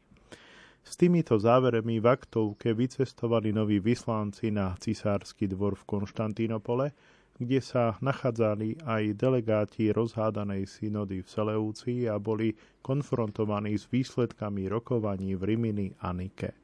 S 0.82 0.98
týmito 0.98 1.38
závermi 1.38 2.02
v 2.02 2.06
aktovke 2.10 2.74
vycestovali 2.74 3.54
noví 3.54 3.78
vyslanci 3.78 4.50
na 4.50 4.74
cisársky 4.78 5.46
dvor 5.46 5.78
v 5.78 5.86
Konštantínopole, 5.86 6.90
kde 7.38 7.58
sa 7.62 7.98
nachádzali 8.02 8.82
aj 8.86 9.18
delegáti 9.18 9.90
rozhádanej 9.90 10.66
synody 10.68 11.22
v 11.22 11.28
Seleúcii 11.30 12.00
a 12.10 12.18
boli 12.18 12.54
konfrontovaní 12.82 13.78
s 13.78 13.90
výsledkami 13.90 14.70
rokovaní 14.70 15.34
v 15.38 15.42
Rimini 15.54 15.88
a 16.02 16.14
Nike. 16.14 16.61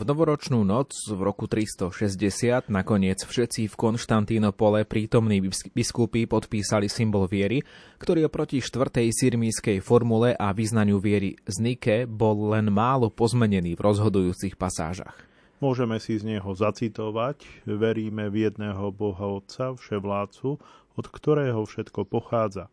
V 0.00 0.08
novoročnú 0.08 0.64
noc 0.64 0.96
v 1.12 1.20
roku 1.20 1.44
360 1.44 2.72
nakoniec 2.72 3.20
všetci 3.20 3.68
v 3.68 3.74
Konštantínopole 3.76 4.88
prítomní 4.88 5.44
biskupy 5.76 6.24
podpísali 6.24 6.88
symbol 6.88 7.28
viery, 7.28 7.60
ktorý 8.00 8.32
oproti 8.32 8.64
štvrtej 8.64 9.12
sirmískej 9.12 9.84
formule 9.84 10.32
a 10.32 10.56
vyznaniu 10.56 10.96
viery 11.04 11.36
z 11.44 11.56
Nike 11.60 12.08
bol 12.08 12.56
len 12.56 12.72
málo 12.72 13.12
pozmenený 13.12 13.76
v 13.76 13.84
rozhodujúcich 13.84 14.56
pasážach. 14.56 15.20
Môžeme 15.60 16.00
si 16.00 16.16
z 16.16 16.24
neho 16.24 16.48
zacitovať, 16.48 17.68
veríme 17.68 18.32
v 18.32 18.48
jedného 18.48 18.88
Boha 18.96 19.36
Otca, 19.36 19.76
vševládcu, 19.76 20.56
od 20.96 21.06
ktorého 21.12 21.60
všetko 21.68 22.08
pochádza 22.08 22.72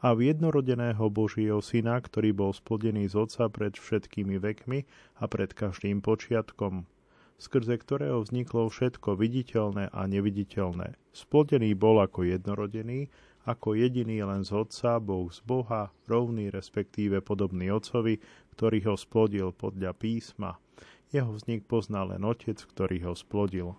a 0.00 0.12
v 0.12 0.28
jednorodeného 0.28 1.08
Božieho 1.08 1.64
Syna, 1.64 1.96
ktorý 2.00 2.36
bol 2.36 2.52
splodený 2.52 3.08
z 3.08 3.14
Otca 3.16 3.48
pred 3.48 3.76
všetkými 3.76 4.36
vekmi 4.36 4.84
a 5.20 5.24
pred 5.24 5.56
každým 5.56 6.04
počiatkom, 6.04 6.84
skrze 7.40 7.80
ktorého 7.80 8.20
vzniklo 8.20 8.68
všetko 8.68 9.16
viditeľné 9.16 9.92
a 9.92 10.00
neviditeľné. 10.04 10.96
Splodený 11.16 11.72
bol 11.72 12.04
ako 12.04 12.28
jednorodený, 12.28 13.08
ako 13.46 13.78
jediný 13.78 14.26
len 14.26 14.42
z 14.42 14.52
Otca, 14.52 14.98
Boh 14.98 15.30
z 15.30 15.40
Boha, 15.46 15.94
rovný 16.10 16.50
respektíve 16.50 17.22
podobný 17.22 17.70
Otcovi, 17.72 18.18
ktorý 18.52 18.78
ho 18.90 18.94
splodil 18.98 19.54
podľa 19.54 19.94
písma. 19.94 20.58
Jeho 21.14 21.30
vznik 21.30 21.64
poznal 21.64 22.10
len 22.12 22.26
Otec, 22.26 22.58
ktorý 22.58 23.06
ho 23.06 23.14
splodil. 23.14 23.78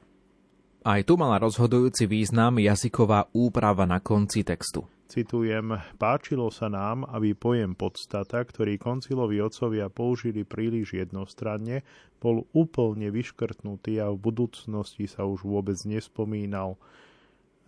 Aj 0.88 1.04
tu 1.04 1.20
mala 1.20 1.36
rozhodujúci 1.44 2.08
význam 2.08 2.64
jazyková 2.64 3.28
úprava 3.36 3.84
na 3.84 4.00
konci 4.00 4.48
textu. 4.48 4.88
Citujem, 5.08 5.72
páčilo 5.96 6.52
sa 6.52 6.68
nám, 6.68 7.08
aby 7.08 7.32
pojem 7.32 7.80
podstata, 7.80 8.44
ktorý 8.44 8.76
koncilovi 8.76 9.40
otcovia 9.40 9.88
použili 9.88 10.44
príliš 10.44 11.00
jednostranne, 11.00 11.88
bol 12.20 12.44
úplne 12.52 13.08
vyškrtnutý 13.08 14.04
a 14.04 14.12
v 14.12 14.20
budúcnosti 14.20 15.08
sa 15.08 15.24
už 15.24 15.48
vôbec 15.48 15.80
nespomínal. 15.88 16.76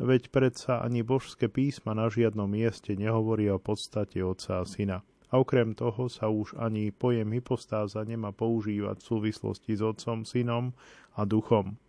Veď 0.03 0.27
predsa 0.35 0.83
ani 0.83 0.99
božské 0.99 1.47
písma 1.47 1.95
na 1.95 2.11
žiadnom 2.11 2.51
mieste 2.51 2.99
nehovoria 2.99 3.55
o 3.55 3.63
podstate 3.63 4.19
otca 4.19 4.59
a 4.59 4.67
syna. 4.67 5.07
A 5.31 5.39
okrem 5.39 5.71
toho 5.79 6.11
sa 6.11 6.27
už 6.27 6.59
ani 6.59 6.91
pojem 6.91 7.39
hypostáza 7.39 8.03
nemá 8.03 8.35
používať 8.35 8.99
v 8.99 9.07
súvislosti 9.15 9.79
s 9.79 9.81
otcom, 9.85 10.27
synom 10.27 10.75
a 11.15 11.23
duchom. 11.23 11.79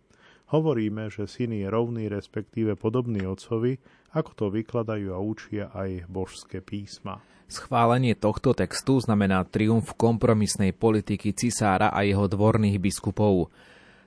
Hovoríme, 0.51 1.07
že 1.07 1.31
syn 1.31 1.55
je 1.55 1.67
rovný, 1.71 2.11
respektíve 2.11 2.75
podobný 2.75 3.23
otcovi, 3.23 3.79
ako 4.11 4.31
to 4.35 4.45
vykladajú 4.51 5.15
a 5.15 5.19
učia 5.23 5.71
aj 5.71 6.11
božské 6.11 6.59
písma. 6.59 7.23
Schválenie 7.47 8.19
tohto 8.19 8.51
textu 8.51 8.99
znamená 8.99 9.47
triumf 9.47 9.95
kompromisnej 9.95 10.75
politiky 10.75 11.31
cisára 11.31 11.91
a 11.95 12.03
jeho 12.03 12.27
dvorných 12.27 12.83
biskupov. 12.83 13.47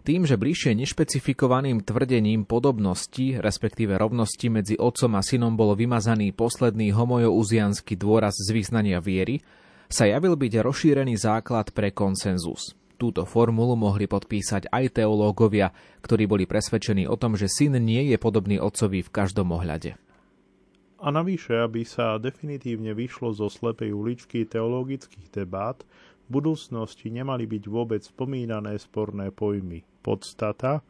Tým, 0.05 0.29
že 0.29 0.37
bližšie 0.37 0.77
nešpecifikovaným 0.85 1.81
tvrdením 1.81 2.45
podobnosti, 2.45 3.41
respektíve 3.41 3.97
rovnosti 3.97 4.53
medzi 4.53 4.77
otcom 4.77 5.17
a 5.17 5.25
synom 5.25 5.57
bol 5.57 5.73
vymazaný 5.73 6.37
posledný 6.37 6.93
homojo-uzianský 6.93 7.97
dôraz 7.97 8.37
z 8.37 8.53
vyznania 8.53 9.01
viery, 9.01 9.41
sa 9.89 10.05
javil 10.05 10.37
byť 10.37 10.61
rozšírený 10.61 11.17
základ 11.17 11.73
pre 11.73 11.89
konsenzus. 11.97 12.77
Túto 12.95 13.27
formulu 13.27 13.75
mohli 13.75 14.07
podpísať 14.07 14.71
aj 14.71 15.03
teológovia, 15.03 15.75
ktorí 16.01 16.31
boli 16.31 16.47
presvedčení 16.47 17.11
o 17.11 17.19
tom, 17.19 17.35
že 17.35 17.51
syn 17.51 17.75
nie 17.83 18.07
je 18.15 18.17
podobný 18.17 18.63
otcovi 18.63 19.03
v 19.03 19.11
každom 19.11 19.51
ohľade. 19.51 19.99
A 21.05 21.13
navyše, 21.13 21.59
aby 21.61 21.85
sa 21.85 22.17
definitívne 22.17 22.97
vyšlo 22.97 23.37
zo 23.37 23.53
slepej 23.53 23.93
uličky 23.93 24.49
teologických 24.49 25.29
debát, 25.29 25.85
v 26.25 26.41
budúcnosti 26.41 27.13
nemali 27.13 27.45
byť 27.45 27.65
vôbec 27.69 28.01
spomínané 28.01 28.81
sporné 28.81 29.29
pojmy 29.29 29.85
podstata 30.01 30.81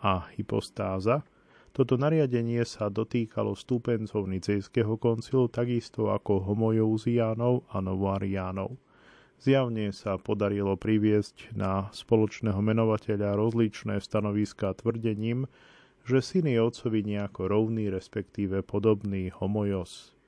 a 0.00 0.24
hypostáza. 0.32 1.20
Toto 1.76 2.00
nariadenie 2.00 2.64
sa 2.64 2.88
dotýkalo 2.88 3.52
stúpencov 3.52 4.24
Nicejského 4.24 4.96
koncilu 4.96 5.52
takisto 5.52 6.08
ako 6.08 6.48
homojouzíánov 6.48 7.68
a 7.68 7.84
novoariánov. 7.84 8.87
Zjavne 9.38 9.94
sa 9.94 10.18
podarilo 10.18 10.74
priviesť 10.74 11.54
na 11.54 11.86
spoločného 11.94 12.58
menovateľa 12.58 13.38
rozličné 13.38 14.02
stanoviská 14.02 14.74
tvrdením, 14.74 15.46
že 16.02 16.18
syn 16.18 16.50
je 16.50 16.58
otcovi 16.58 17.06
nejako 17.06 17.46
rovný, 17.46 17.86
respektíve 17.86 18.66
podobný 18.66 19.30
homojos. 19.30 20.18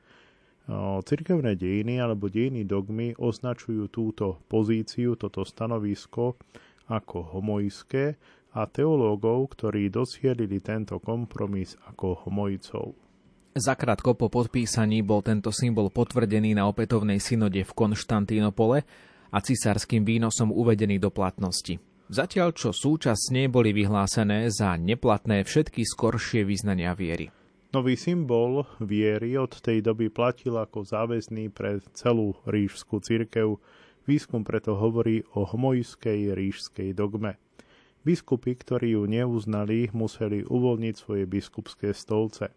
Cirkevné 1.02 1.58
dejiny 1.58 1.98
alebo 1.98 2.30
dejiny 2.30 2.62
dogmy 2.62 3.18
označujú 3.18 3.90
túto 3.90 4.38
pozíciu, 4.46 5.18
toto 5.18 5.42
stanovisko 5.42 6.38
ako 6.86 7.34
homojské 7.34 8.14
a 8.54 8.62
teológov, 8.70 9.58
ktorí 9.58 9.90
dosielili 9.90 10.62
tento 10.62 11.02
kompromis 11.02 11.74
ako 11.90 12.30
homojcov. 12.30 13.09
Zakrátko 13.50 14.14
po 14.14 14.30
podpísaní 14.30 15.02
bol 15.02 15.26
tento 15.26 15.50
symbol 15.50 15.90
potvrdený 15.90 16.54
na 16.54 16.70
opätovnej 16.70 17.18
synode 17.18 17.66
v 17.66 17.72
Konštantínopole 17.74 18.86
a 19.34 19.38
cisárským 19.42 20.06
výnosom 20.06 20.54
uvedený 20.54 21.02
do 21.02 21.10
platnosti. 21.10 21.82
Zatiaľ, 22.06 22.54
čo 22.54 22.70
súčasne 22.70 23.50
boli 23.50 23.74
vyhlásené 23.74 24.46
za 24.54 24.78
neplatné 24.78 25.42
všetky 25.42 25.82
skoršie 25.82 26.46
vyznania 26.46 26.94
viery. 26.94 27.34
Nový 27.74 27.98
symbol 27.98 28.70
viery 28.78 29.34
od 29.34 29.58
tej 29.58 29.82
doby 29.82 30.14
platil 30.14 30.54
ako 30.54 30.86
záväzný 30.86 31.50
pre 31.50 31.82
celú 31.90 32.38
ríšskú 32.46 33.02
cirkev. 33.02 33.58
Výskum 34.06 34.46
preto 34.46 34.78
hovorí 34.78 35.26
o 35.34 35.42
hmojskej 35.42 36.38
ríšskej 36.38 36.94
dogme. 36.94 37.34
Biskupy, 38.06 38.54
ktorí 38.54 38.94
ju 38.94 39.10
neuznali, 39.10 39.90
museli 39.90 40.46
uvoľniť 40.46 40.94
svoje 40.94 41.26
biskupské 41.26 41.90
stolce. 41.94 42.54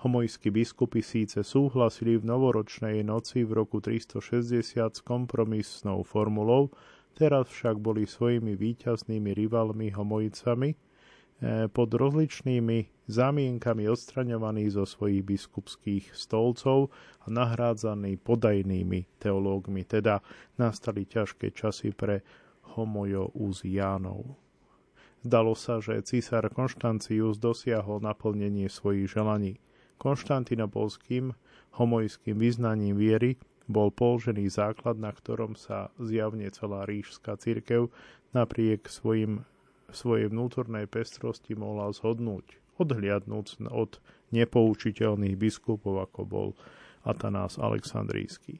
Homojskí 0.00 0.48
biskupy 0.48 1.04
síce 1.04 1.44
súhlasili 1.44 2.16
v 2.16 2.24
novoročnej 2.24 3.04
noci 3.04 3.44
v 3.44 3.52
roku 3.52 3.84
360 3.84 4.64
s 4.96 5.00
kompromisnou 5.04 6.00
formulou, 6.08 6.72
teraz 7.12 7.52
však 7.52 7.76
boli 7.76 8.08
svojimi 8.08 8.56
víťaznými 8.56 9.36
rivalmi 9.36 9.92
homojicami, 9.92 10.72
pod 11.72 11.88
rozličnými 11.96 13.08
zámienkami 13.08 13.88
odstraňovaný 13.88 14.72
zo 14.76 14.84
svojich 14.84 15.24
biskupských 15.24 16.12
stolcov 16.12 16.92
a 17.24 17.32
nahrádzaný 17.32 18.20
podajnými 18.20 19.08
teológmi. 19.16 19.88
Teda 19.88 20.20
nastali 20.60 21.08
ťažké 21.08 21.56
časy 21.56 21.96
pre 21.96 22.20
homojouziánov. 22.76 24.36
Zdalo 25.24 25.52
sa, 25.56 25.80
že 25.80 26.00
císar 26.04 26.48
Konštancius 26.52 27.40
dosiahol 27.40 28.00
naplnenie 28.00 28.68
svojich 28.68 29.08
želaní. 29.08 29.60
Konštantinopolským 30.00 31.36
homojským 31.76 32.40
vyznaním 32.40 32.96
viery 32.96 33.36
bol 33.68 33.92
položený 33.92 34.48
základ, 34.48 34.96
na 34.96 35.12
ktorom 35.12 35.54
sa 35.54 35.92
zjavne 36.00 36.48
celá 36.50 36.88
ríšská 36.88 37.36
církev 37.36 37.92
napriek 38.32 38.88
svojim, 38.88 39.44
svojej 39.92 40.32
vnútornej 40.32 40.88
pestrosti 40.88 41.52
mohla 41.52 41.92
zhodnúť, 41.92 42.58
odhliadnúc 42.80 43.60
od 43.68 44.00
nepoučiteľných 44.32 45.36
biskupov, 45.36 46.08
ako 46.08 46.20
bol 46.24 46.48
Atanás 47.04 47.60
Aleksandrijský. 47.60 48.58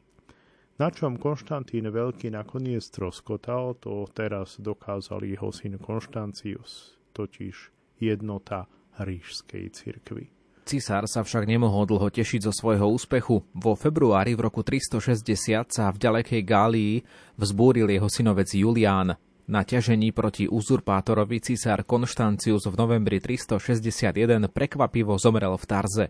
Na 0.81 0.89
čom 0.89 1.21
Konštantín 1.21 1.89
Veľký 1.93 2.33
nakoniec 2.33 2.85
troskotal, 2.89 3.77
to 3.81 4.09
teraz 4.17 4.57
dokázal 4.57 5.25
jeho 5.29 5.53
syn 5.53 5.77
Konštancius, 5.77 6.97
totiž 7.13 7.57
jednota 8.01 8.65
ríšskej 8.97 9.65
cirkvi. 9.77 10.40
Cisár 10.71 11.11
sa 11.11 11.27
však 11.27 11.51
nemohol 11.51 11.83
dlho 11.83 12.15
tešiť 12.15 12.47
zo 12.47 12.55
svojho 12.55 12.95
úspechu. 12.95 13.43
Vo 13.59 13.75
februári 13.75 14.39
v 14.39 14.47
roku 14.47 14.63
360 14.63 15.67
sa 15.67 15.91
v 15.91 15.99
ďalekej 15.99 16.47
Gálii 16.47 17.03
vzbúril 17.35 17.91
jeho 17.91 18.07
synovec 18.07 18.55
Julián. 18.55 19.19
Na 19.51 19.67
ťažení 19.67 20.15
proti 20.15 20.47
uzurpátorovi 20.47 21.43
cisár 21.43 21.83
Konštancius 21.83 22.71
v 22.71 22.79
novembri 22.79 23.19
361 23.19 24.47
prekvapivo 24.47 25.19
zomrel 25.19 25.59
v 25.59 25.65
Tarze. 25.67 26.07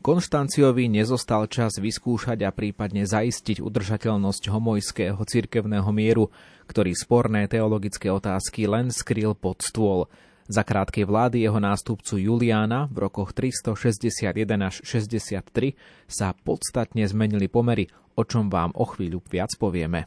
Konštanciovi 0.00 0.88
nezostal 0.88 1.44
čas 1.52 1.76
vyskúšať 1.76 2.40
a 2.40 2.56
prípadne 2.56 3.04
zaistiť 3.04 3.60
udržateľnosť 3.60 4.48
homojského 4.48 5.20
cirkevného 5.20 5.92
mieru, 5.92 6.32
ktorý 6.72 6.96
sporné 6.96 7.52
teologické 7.52 8.08
otázky 8.08 8.64
len 8.64 8.88
skryl 8.88 9.36
pod 9.36 9.60
stôl. 9.60 10.08
Za 10.44 10.60
krátkej 10.60 11.08
vlády 11.08 11.40
jeho 11.40 11.56
nástupcu 11.56 12.20
Juliána 12.20 12.92
v 12.92 13.08
rokoch 13.08 13.32
361 13.32 14.36
až 14.60 14.84
63 14.84 15.72
sa 16.04 16.36
podstatne 16.36 17.00
zmenili 17.08 17.48
pomery, 17.48 17.88
o 18.12 18.22
čom 18.28 18.52
vám 18.52 18.76
o 18.76 18.84
chvíľu 18.84 19.24
viac 19.24 19.56
povieme. 19.56 20.04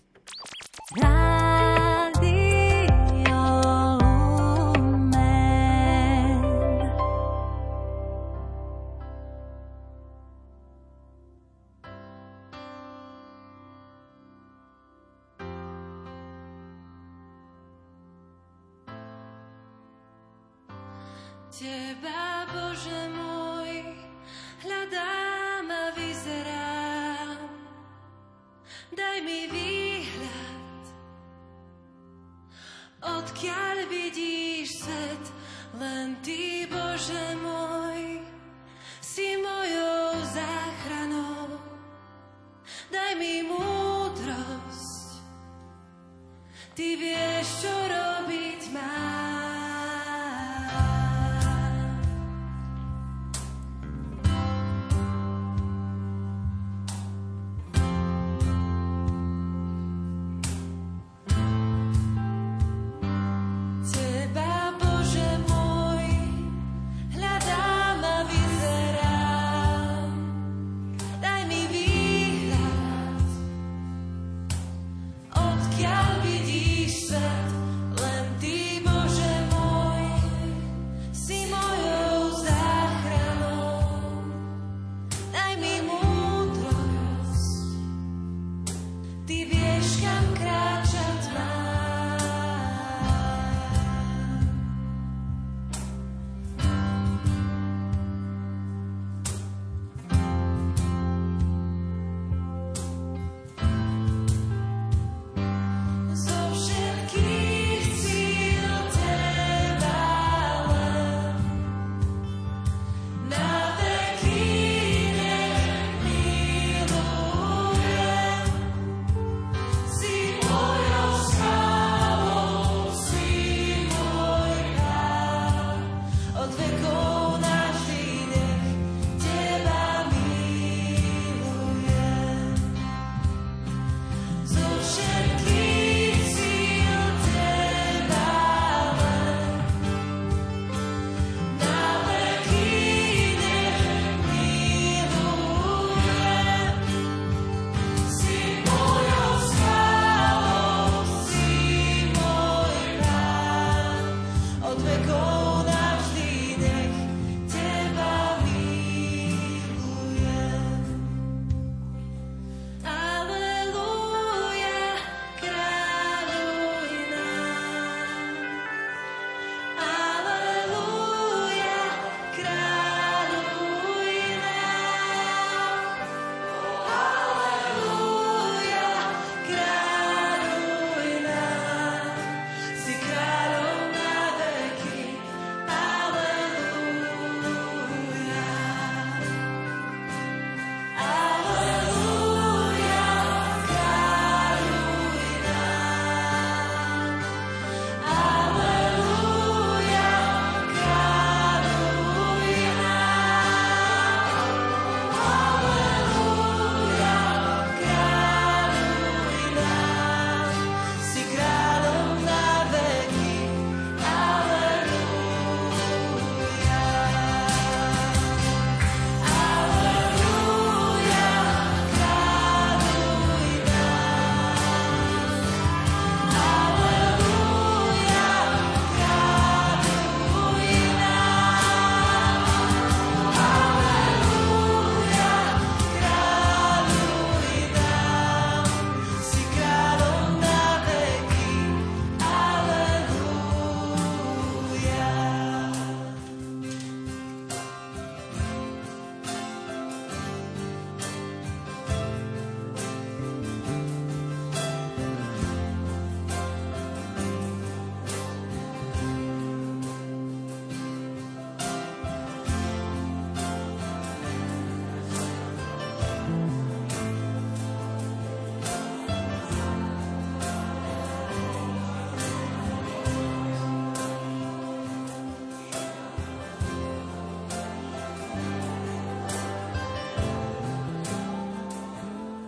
Teba, 0.93 1.56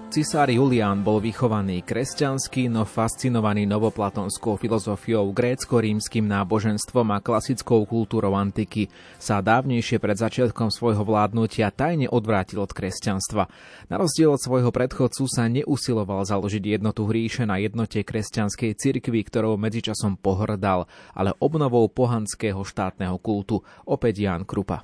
Cisár 0.10 0.50
Julián 0.50 1.06
bol 1.06 1.22
vychovaný 1.22 1.86
kresťanský, 1.86 2.66
no 2.66 2.82
fascinovaný 2.82 3.70
novoplatonskou 3.70 4.58
filozofiou, 4.58 5.30
grécko-rímským 5.30 6.26
náboženstvom 6.26 7.14
a 7.14 7.22
klasickou 7.22 7.86
kultúrou 7.86 8.34
antiky 8.34 8.90
sa 9.22 9.38
dávnejšie 9.38 10.02
pred 10.02 10.18
začiatkom 10.18 10.74
svojho 10.74 11.06
vládnutia 11.06 11.70
tajne 11.70 12.10
odvrátil 12.10 12.58
od 12.58 12.74
kresťanstva. 12.74 13.54
Na 13.94 14.02
rozdiel 14.02 14.34
od 14.34 14.42
svojho 14.42 14.74
predchodcu 14.74 15.30
sa 15.30 15.46
neusiloval 15.46 16.26
založiť 16.26 16.82
jednotu 16.82 17.06
hríše 17.06 17.46
na 17.46 17.62
jednote 17.62 18.02
kresťanskej 18.02 18.82
cirkvi, 18.82 19.22
ktorou 19.22 19.62
medzičasom 19.62 20.18
pohrdal, 20.18 20.90
ale 21.14 21.38
obnovou 21.38 21.86
pohanského 21.86 22.66
štátneho 22.66 23.22
kultu. 23.22 23.62
Opäť 23.86 24.26
Ján 24.26 24.50
Krupa. 24.50 24.82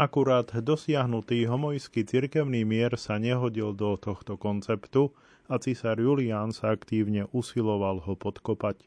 Akurát 0.00 0.48
dosiahnutý 0.48 1.44
homojský 1.44 2.08
cirkevný 2.08 2.64
mier 2.64 2.96
sa 2.96 3.20
nehodil 3.20 3.76
do 3.76 4.00
tohto 4.00 4.40
konceptu 4.40 5.12
a 5.44 5.60
cisár 5.60 6.00
Julián 6.00 6.56
sa 6.56 6.72
aktívne 6.72 7.28
usiloval 7.36 8.00
ho 8.08 8.16
podkopať. 8.16 8.80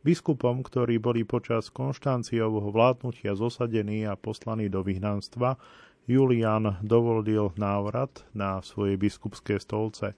Biskupom, 0.00 0.64
ktorí 0.64 0.96
boli 0.96 1.28
počas 1.28 1.68
Konštanciovho 1.68 2.72
vládnutia 2.72 3.36
zosadení 3.36 4.08
a 4.08 4.16
poslaní 4.16 4.72
do 4.72 4.80
vyhnanstva, 4.80 5.60
Julián 6.08 6.80
dovolil 6.80 7.52
návrat 7.60 8.24
na 8.32 8.64
svoje 8.64 8.96
biskupské 8.96 9.60
stolce, 9.60 10.16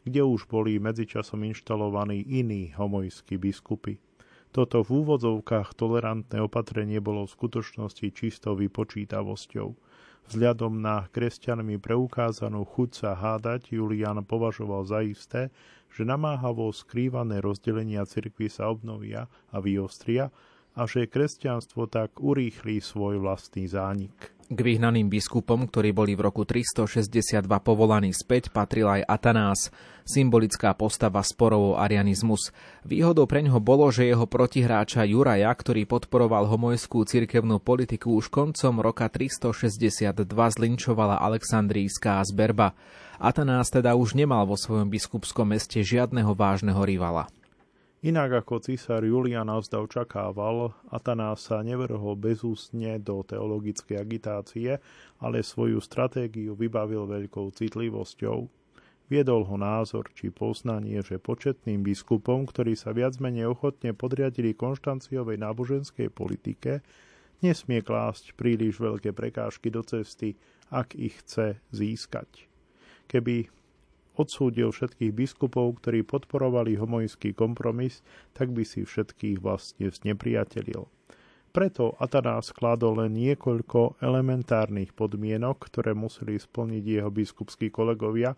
kde 0.00 0.24
už 0.24 0.48
boli 0.48 0.80
medzičasom 0.80 1.44
inštalovaní 1.44 2.24
iní 2.24 2.72
homojskí 2.72 3.36
biskupy. 3.36 4.00
Toto 4.54 4.86
v 4.86 5.02
úvodzovkách 5.02 5.74
tolerantné 5.74 6.38
opatrenie 6.38 7.02
bolo 7.02 7.26
v 7.26 7.34
skutočnosti 7.34 8.06
čistou 8.14 8.54
vypočítavosťou. 8.54 9.74
Vzhľadom 10.30 10.78
na 10.78 11.10
kresťanmi 11.10 11.82
preukázanú 11.82 12.62
chuť 12.62 12.90
sa 12.94 13.10
hádať, 13.18 13.74
Julian 13.74 14.22
považoval 14.22 14.86
za 14.86 15.02
isté, 15.02 15.50
že 15.90 16.06
namáhavo 16.06 16.70
skrývané 16.70 17.42
rozdelenia 17.42 18.06
cirkvy 18.06 18.46
sa 18.46 18.70
obnovia 18.70 19.26
a 19.50 19.58
vyostria 19.58 20.30
a 20.78 20.86
že 20.86 21.10
kresťanstvo 21.10 21.90
tak 21.90 22.22
urýchli 22.22 22.78
svoj 22.78 23.18
vlastný 23.18 23.66
zánik. 23.66 24.33
K 24.52 24.58
vyhnaným 24.60 25.08
biskupom, 25.08 25.64
ktorí 25.64 25.96
boli 25.96 26.12
v 26.12 26.28
roku 26.28 26.44
362 26.44 27.48
povolaní 27.64 28.12
späť, 28.12 28.52
patril 28.52 28.84
aj 28.84 29.02
Atanás, 29.08 29.72
symbolická 30.04 30.76
postava 30.76 31.24
sporov 31.24 31.72
o 31.72 31.78
arianizmus. 31.80 32.52
Výhodou 32.84 33.24
pre 33.24 33.40
ňoho 33.40 33.56
bolo, 33.64 33.88
že 33.88 34.04
jeho 34.04 34.28
protihráča 34.28 35.08
Juraja, 35.08 35.48
ktorý 35.48 35.88
podporoval 35.88 36.44
homojskú 36.44 37.08
cirkevnú 37.08 37.56
politiku 37.56 38.20
už 38.20 38.28
koncom 38.28 38.84
roka 38.84 39.08
362 39.08 40.12
zlinčovala 40.28 41.16
Aleksandrijská 41.24 42.20
zberba. 42.28 42.76
Atanás 43.16 43.72
teda 43.72 43.96
už 43.96 44.12
nemal 44.12 44.44
vo 44.44 44.60
svojom 44.60 44.92
biskupskom 44.92 45.56
meste 45.56 45.80
žiadneho 45.80 46.36
vážneho 46.36 46.84
rivala. 46.84 47.32
Inak 48.04 48.44
ako 48.44 48.60
císar 48.60 49.00
Julian 49.00 49.48
Azda 49.48 49.80
očakával, 49.80 50.76
Atanás 50.92 51.48
sa 51.48 51.64
nevrhol 51.64 52.20
bezústne 52.20 53.00
do 53.00 53.24
teologickej 53.24 53.96
agitácie, 53.96 54.76
ale 55.24 55.40
svoju 55.40 55.80
stratégiu 55.80 56.52
vybavil 56.52 57.08
veľkou 57.08 57.48
citlivosťou. 57.56 58.44
Viedol 59.08 59.48
ho 59.48 59.56
názor 59.56 60.12
či 60.12 60.28
poznanie, 60.28 61.00
že 61.00 61.16
početným 61.16 61.80
biskupom, 61.80 62.44
ktorí 62.44 62.76
sa 62.76 62.92
viac 62.92 63.16
menej 63.16 63.56
ochotne 63.56 63.96
podriadili 63.96 64.52
Konštanciovej 64.52 65.40
náboženskej 65.40 66.12
politike, 66.12 66.84
nesmie 67.40 67.80
klásť 67.80 68.36
príliš 68.36 68.84
veľké 68.84 69.16
prekážky 69.16 69.72
do 69.72 69.80
cesty, 69.80 70.36
ak 70.68 70.92
ich 70.92 71.24
chce 71.24 71.56
získať. 71.72 72.52
Keby 73.08 73.48
odsúdil 74.14 74.70
všetkých 74.70 75.12
biskupov, 75.12 75.82
ktorí 75.82 76.06
podporovali 76.06 76.78
homojský 76.78 77.34
kompromis, 77.34 78.00
tak 78.32 78.54
by 78.54 78.62
si 78.62 78.86
všetkých 78.86 79.42
vlastne 79.42 79.90
znepriatelil. 79.90 80.86
Preto 81.54 81.94
Atanás 82.02 82.50
kládol 82.50 83.06
len 83.06 83.14
niekoľko 83.14 84.02
elementárnych 84.02 84.90
podmienok, 84.90 85.70
ktoré 85.70 85.94
museli 85.94 86.34
splniť 86.34 86.82
jeho 86.82 87.10
biskupskí 87.14 87.70
kolegovia, 87.70 88.34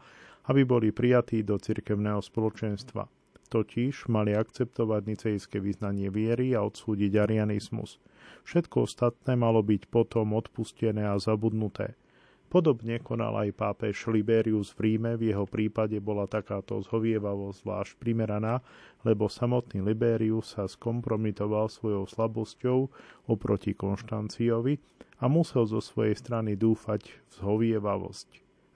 aby 0.52 0.68
boli 0.68 0.92
prijatí 0.92 1.40
do 1.40 1.56
cirkevného 1.56 2.20
spoločenstva. 2.20 3.08
Totiž 3.48 4.12
mali 4.12 4.36
akceptovať 4.36 5.02
nicejské 5.08 5.56
vyznanie 5.64 6.12
viery 6.12 6.52
a 6.52 6.60
odsúdiť 6.66 7.16
arianizmus. 7.16 7.96
Všetko 8.44 8.84
ostatné 8.84 9.32
malo 9.32 9.64
byť 9.64 9.88
potom 9.88 10.36
odpustené 10.36 11.08
a 11.08 11.16
zabudnuté– 11.16 11.96
Podobne 12.46 13.02
konal 13.02 13.34
aj 13.42 13.58
pápež 13.58 14.06
Liberius 14.06 14.70
v 14.78 14.94
Ríme, 14.94 15.18
v 15.18 15.34
jeho 15.34 15.50
prípade 15.50 15.98
bola 15.98 16.30
takáto 16.30 16.78
zhovievavosť 16.78 17.58
zvlášť 17.66 17.92
primeraná, 17.98 18.62
lebo 19.02 19.26
samotný 19.26 19.82
Liberius 19.82 20.54
sa 20.54 20.70
skompromitoval 20.70 21.66
svojou 21.66 22.06
slabosťou 22.06 22.78
oproti 23.26 23.74
Konštanciovi 23.74 24.78
a 25.18 25.26
musel 25.26 25.66
zo 25.66 25.82
svojej 25.82 26.14
strany 26.14 26.54
dúfať 26.54 27.10
v 27.10 27.30
zhovievavosť. 27.34 28.28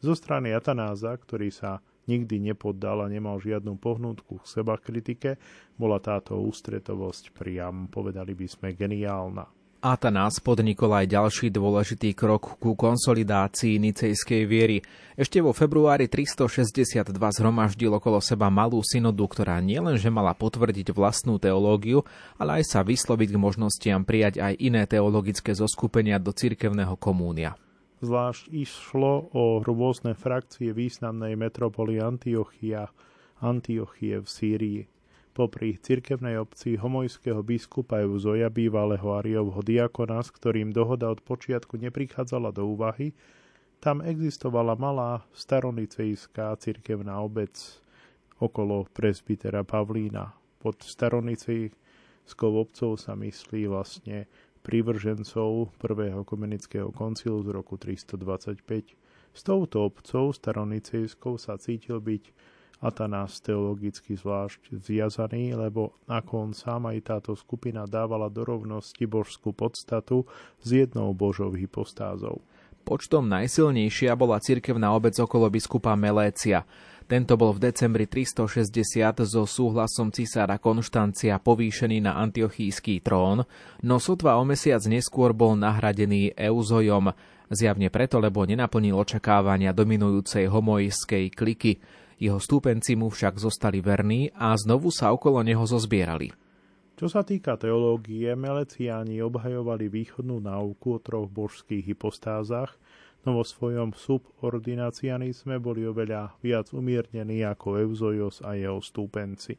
Zo 0.02 0.18
strany 0.18 0.50
Atanáza, 0.50 1.14
ktorý 1.14 1.54
sa 1.54 1.78
nikdy 2.10 2.42
nepoddal 2.42 3.06
a 3.06 3.12
nemal 3.12 3.38
žiadnu 3.38 3.78
pohnutku 3.78 4.42
k 4.42 4.50
seba 4.50 4.74
kritike, 4.82 5.38
bola 5.78 6.02
táto 6.02 6.42
ústretovosť 6.42 7.30
priam, 7.30 7.86
povedali 7.86 8.34
by 8.34 8.46
sme, 8.50 8.74
geniálna. 8.74 9.59
Atanás 9.80 10.44
podnikol 10.44 10.92
aj 10.92 11.08
ďalší 11.08 11.48
dôležitý 11.48 12.12
krok 12.12 12.60
ku 12.60 12.76
konsolidácii 12.76 13.80
nicejskej 13.80 14.44
viery. 14.44 14.84
Ešte 15.16 15.40
vo 15.40 15.56
februári 15.56 16.04
362 16.04 17.08
zhromaždil 17.16 17.88
okolo 17.96 18.20
seba 18.20 18.52
malú 18.52 18.84
synodu, 18.84 19.24
ktorá 19.24 19.56
nielenže 19.64 20.12
mala 20.12 20.36
potvrdiť 20.36 20.92
vlastnú 20.92 21.40
teológiu, 21.40 22.04
ale 22.36 22.60
aj 22.60 22.76
sa 22.76 22.80
vysloviť 22.84 23.32
k 23.32 23.40
možnostiam 23.40 24.04
prijať 24.04 24.44
aj 24.44 24.52
iné 24.60 24.84
teologické 24.84 25.56
zoskupenia 25.56 26.20
do 26.20 26.36
cirkevného 26.36 27.00
komúnia. 27.00 27.56
Zvlášť 28.04 28.52
išlo 28.52 29.32
o 29.32 29.64
rôzne 29.64 30.12
frakcie 30.12 30.76
významnej 30.76 31.40
metropoly 31.40 32.04
Antiochia, 32.04 32.92
Antiochie 33.40 34.20
v 34.20 34.28
Sýrii 34.28 34.80
popri 35.30 35.78
cirkevnej 35.78 36.36
obci 36.38 36.74
homojského 36.76 37.40
biskupa 37.40 38.02
Euzoja, 38.02 38.50
bývalého 38.50 39.06
Ariovho 39.14 39.62
diakona, 39.62 40.20
s 40.20 40.34
ktorým 40.34 40.74
dohoda 40.74 41.08
od 41.08 41.22
počiatku 41.22 41.78
neprichádzala 41.78 42.50
do 42.50 42.66
úvahy, 42.66 43.14
tam 43.80 44.04
existovala 44.04 44.76
malá 44.76 45.24
staronicejská 45.32 46.52
cirkevná 46.60 47.16
obec 47.24 47.56
okolo 48.36 48.84
presbytera 48.92 49.64
Pavlína. 49.64 50.36
Pod 50.60 50.84
staronicejskou 50.84 52.52
obcov 52.60 53.00
sa 53.00 53.16
myslí 53.16 53.72
vlastne 53.72 54.28
privržencov 54.60 55.72
prvého 55.80 56.20
komenického 56.28 56.92
koncilu 56.92 57.40
z 57.40 57.48
roku 57.48 57.80
325. 57.80 58.60
S 59.32 59.40
touto 59.40 59.88
obcov 59.88 60.36
staronicejskou 60.36 61.40
sa 61.40 61.56
cítil 61.56 62.02
byť 62.04 62.24
Atanás 62.80 63.44
teologicky 63.44 64.16
zvlášť 64.16 64.80
zviazaný, 64.80 65.52
lebo 65.52 65.92
ako 66.08 66.32
on 66.48 66.52
sám 66.56 66.88
aj 66.88 66.98
táto 67.04 67.32
skupina 67.36 67.84
dávala 67.84 68.32
do 68.32 68.40
rovnosti 68.40 69.04
božskú 69.04 69.52
podstatu 69.52 70.24
s 70.64 70.68
jednou 70.72 71.12
božou 71.12 71.52
hypostázou. 71.52 72.40
Počtom 72.80 73.28
najsilnejšia 73.28 74.16
bola 74.16 74.40
cirkevná 74.40 74.96
obec 74.96 75.12
okolo 75.20 75.52
biskupa 75.52 75.92
Melécia. 75.92 76.64
Tento 77.04 77.36
bol 77.36 77.52
v 77.52 77.68
decembri 77.68 78.06
360 78.08 79.28
so 79.28 79.42
súhlasom 79.44 80.08
cisára 80.14 80.56
Konštancia 80.56 81.36
povýšený 81.42 82.00
na 82.00 82.16
antiochísky 82.16 83.02
trón, 83.04 83.44
no 83.84 83.96
sotva 84.00 84.38
o 84.40 84.46
mesiac 84.46 84.80
neskôr 84.88 85.36
bol 85.36 85.58
nahradený 85.58 86.32
Euzojom, 86.38 87.12
zjavne 87.50 87.90
preto, 87.90 88.22
lebo 88.22 88.46
nenaplnil 88.46 88.94
očakávania 88.94 89.74
dominujúcej 89.74 90.46
homojskej 90.48 91.34
kliky. 91.34 91.82
Jeho 92.20 92.36
stúpenci 92.36 93.00
mu 93.00 93.08
však 93.08 93.40
zostali 93.40 93.80
verní 93.80 94.28
a 94.36 94.52
znovu 94.52 94.92
sa 94.92 95.08
okolo 95.08 95.40
neho 95.40 95.64
zozbierali. 95.64 96.28
Čo 97.00 97.08
sa 97.08 97.24
týka 97.24 97.56
teológie, 97.56 98.28
meleciáni 98.36 99.24
obhajovali 99.24 99.88
východnú 99.88 100.36
náuku 100.36 101.00
o 101.00 101.00
troch 101.00 101.32
božských 101.32 101.80
hypostázach, 101.80 102.76
no 103.24 103.40
vo 103.40 103.44
svojom 103.44 103.96
subordinacianizme 103.96 105.56
boli 105.64 105.88
oveľa 105.88 106.36
viac 106.44 106.76
umiernení 106.76 107.40
ako 107.40 107.88
Euzojos 107.88 108.44
a 108.44 108.52
jeho 108.52 108.84
stúpenci. 108.84 109.56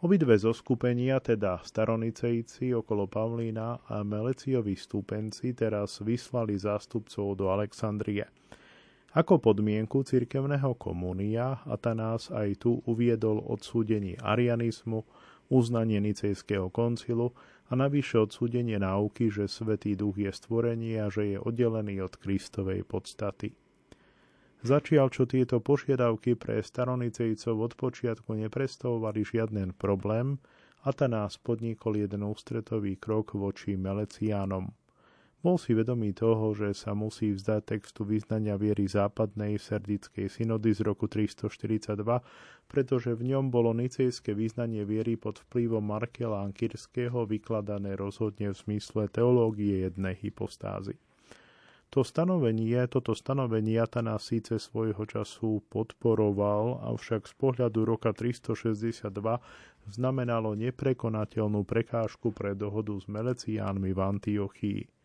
Obidve 0.00 0.40
zoskupenia, 0.40 1.20
teda 1.20 1.60
staronicejci 1.60 2.72
okolo 2.72 3.04
Pavlína 3.04 3.84
a 3.84 4.00
Meleciovi 4.00 4.80
stúpenci, 4.80 5.52
teraz 5.52 6.00
vyslali 6.00 6.56
zástupcov 6.56 7.36
do 7.36 7.52
Alexandrie– 7.52 8.24
ako 9.16 9.40
podmienku 9.40 10.04
cirkevného 10.04 10.76
komunia 10.76 11.64
Atanás 11.64 12.28
aj 12.28 12.60
tu 12.60 12.84
uviedol 12.84 13.40
odsúdenie 13.48 14.20
arianizmu, 14.20 15.08
uznanie 15.48 16.04
Nicejského 16.04 16.68
koncilu 16.68 17.32
a 17.66 17.80
navyše 17.80 18.20
odsúdenie 18.20 18.76
náuky, 18.76 19.32
že 19.32 19.48
Svetý 19.48 19.96
duch 19.96 20.20
je 20.20 20.28
stvorenie 20.28 21.00
a 21.00 21.08
že 21.08 21.32
je 21.32 21.38
oddelený 21.40 22.04
od 22.04 22.12
Kristovej 22.20 22.84
podstaty. 22.84 23.56
Začiaľ, 24.60 25.06
čo 25.08 25.24
tieto 25.24 25.64
požiadavky 25.64 26.36
pre 26.36 26.60
staronicejcov 26.60 27.56
od 27.56 27.72
počiatku 27.72 28.36
neprestavovali 28.36 29.24
žiaden 29.24 29.72
problém, 29.80 30.36
Atanás 30.84 31.40
podnikol 31.40 32.04
jeden 32.04 32.20
ústretový 32.20 33.00
krok 33.00 33.32
voči 33.32 33.80
Meleciánom. 33.80 34.85
Bol 35.46 35.62
si 35.62 35.78
vedomý 35.78 36.10
toho, 36.10 36.58
že 36.58 36.74
sa 36.74 36.90
musí 36.90 37.30
vzdať 37.30 37.78
textu 37.78 38.02
vyznania 38.02 38.58
viery 38.58 38.90
západnej 38.90 39.62
serdickej 39.62 40.26
synody 40.26 40.74
z 40.74 40.82
roku 40.82 41.06
342, 41.06 42.02
pretože 42.66 43.14
v 43.14 43.22
ňom 43.30 43.54
bolo 43.54 43.70
nicejské 43.70 44.34
vyznanie 44.34 44.82
viery 44.82 45.14
pod 45.14 45.38
vplyvom 45.46 45.86
Markela 45.86 46.42
Ankirského 46.42 47.30
vykladané 47.30 47.94
rozhodne 47.94 48.50
v 48.50 48.58
zmysle 48.58 49.06
teológie 49.06 49.86
jednej 49.86 50.18
hypostázy. 50.18 50.98
To 51.94 52.02
stanovenie, 52.02 52.82
toto 52.90 53.14
stanovenie 53.14 53.78
Atana 53.78 54.18
síce 54.18 54.58
svojho 54.58 55.06
času 55.06 55.62
podporoval, 55.70 56.90
avšak 56.90 57.30
z 57.30 57.34
pohľadu 57.38 57.86
roka 57.86 58.10
362 58.10 59.14
znamenalo 59.94 60.58
neprekonateľnú 60.58 61.62
prekážku 61.62 62.34
pre 62.34 62.58
dohodu 62.58 62.98
s 62.98 63.06
Meleciánmi 63.06 63.94
v 63.94 64.00
Antiochii. 64.02 64.95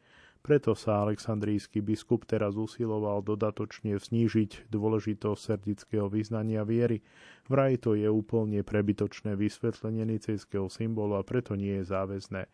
Preto 0.42 0.74
sa 0.74 1.06
aleksandrijský 1.06 1.86
biskup 1.86 2.26
teraz 2.26 2.58
usiloval 2.58 3.22
dodatočne 3.22 3.94
znížiť 3.94 4.74
dôležitosť 4.74 5.38
serdického 5.38 6.10
vyznania 6.10 6.66
viery. 6.66 7.06
Vraj 7.46 7.78
to 7.78 7.94
je 7.94 8.10
úplne 8.10 8.66
prebytočné 8.66 9.38
vysvetlenie 9.38 10.02
nicejského 10.02 10.66
symbolu 10.66 11.22
a 11.22 11.22
preto 11.22 11.54
nie 11.54 11.78
je 11.82 11.94
záväzné. 11.94 12.50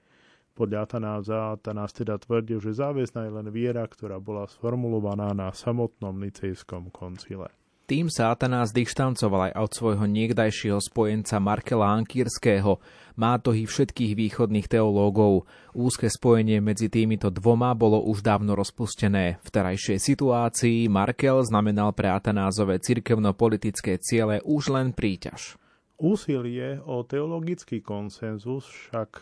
Podľa 0.52 0.80
Atanáza 0.84 1.56
Atanás 1.56 1.96
teda 1.96 2.20
tvrdil, 2.20 2.60
že 2.60 2.76
záväzná 2.76 3.30
je 3.30 3.32
len 3.40 3.48
viera, 3.56 3.88
ktorá 3.88 4.20
bola 4.20 4.52
sformulovaná 4.52 5.32
na 5.32 5.56
samotnom 5.56 6.18
nicejskom 6.18 6.92
koncile. 6.92 7.48
Tým 7.88 8.12
sa 8.12 8.36
Atanás 8.36 8.76
dištancoval 8.76 9.48
aj 9.48 9.64
od 9.64 9.72
svojho 9.72 10.12
niekdajšieho 10.12 10.76
spojenca 10.84 11.40
Markela 11.40 11.96
Ankýrského, 11.96 12.84
mátohy 13.16 13.64
všetkých 13.64 14.12
východných 14.12 14.68
teológov. 14.68 15.48
Úzke 15.72 16.12
spojenie 16.12 16.60
medzi 16.60 16.92
týmito 16.92 17.32
dvoma 17.32 17.72
bolo 17.80 18.04
už 18.04 18.28
dávno 18.28 18.60
rozpustené. 18.60 19.40
V 19.40 19.48
terajšej 19.56 20.04
situácii 20.04 20.92
Markel 20.92 21.40
znamenal 21.48 21.96
pre 21.96 22.12
Atanázové 22.12 22.84
cirkevno-politické 22.84 24.04
ciele 24.04 24.44
už 24.44 24.76
len 24.76 24.92
príťaž. 24.92 25.56
Úsilie 25.96 26.84
o 26.84 27.08
teologický 27.08 27.80
konsenzus 27.80 28.68
však 28.68 29.16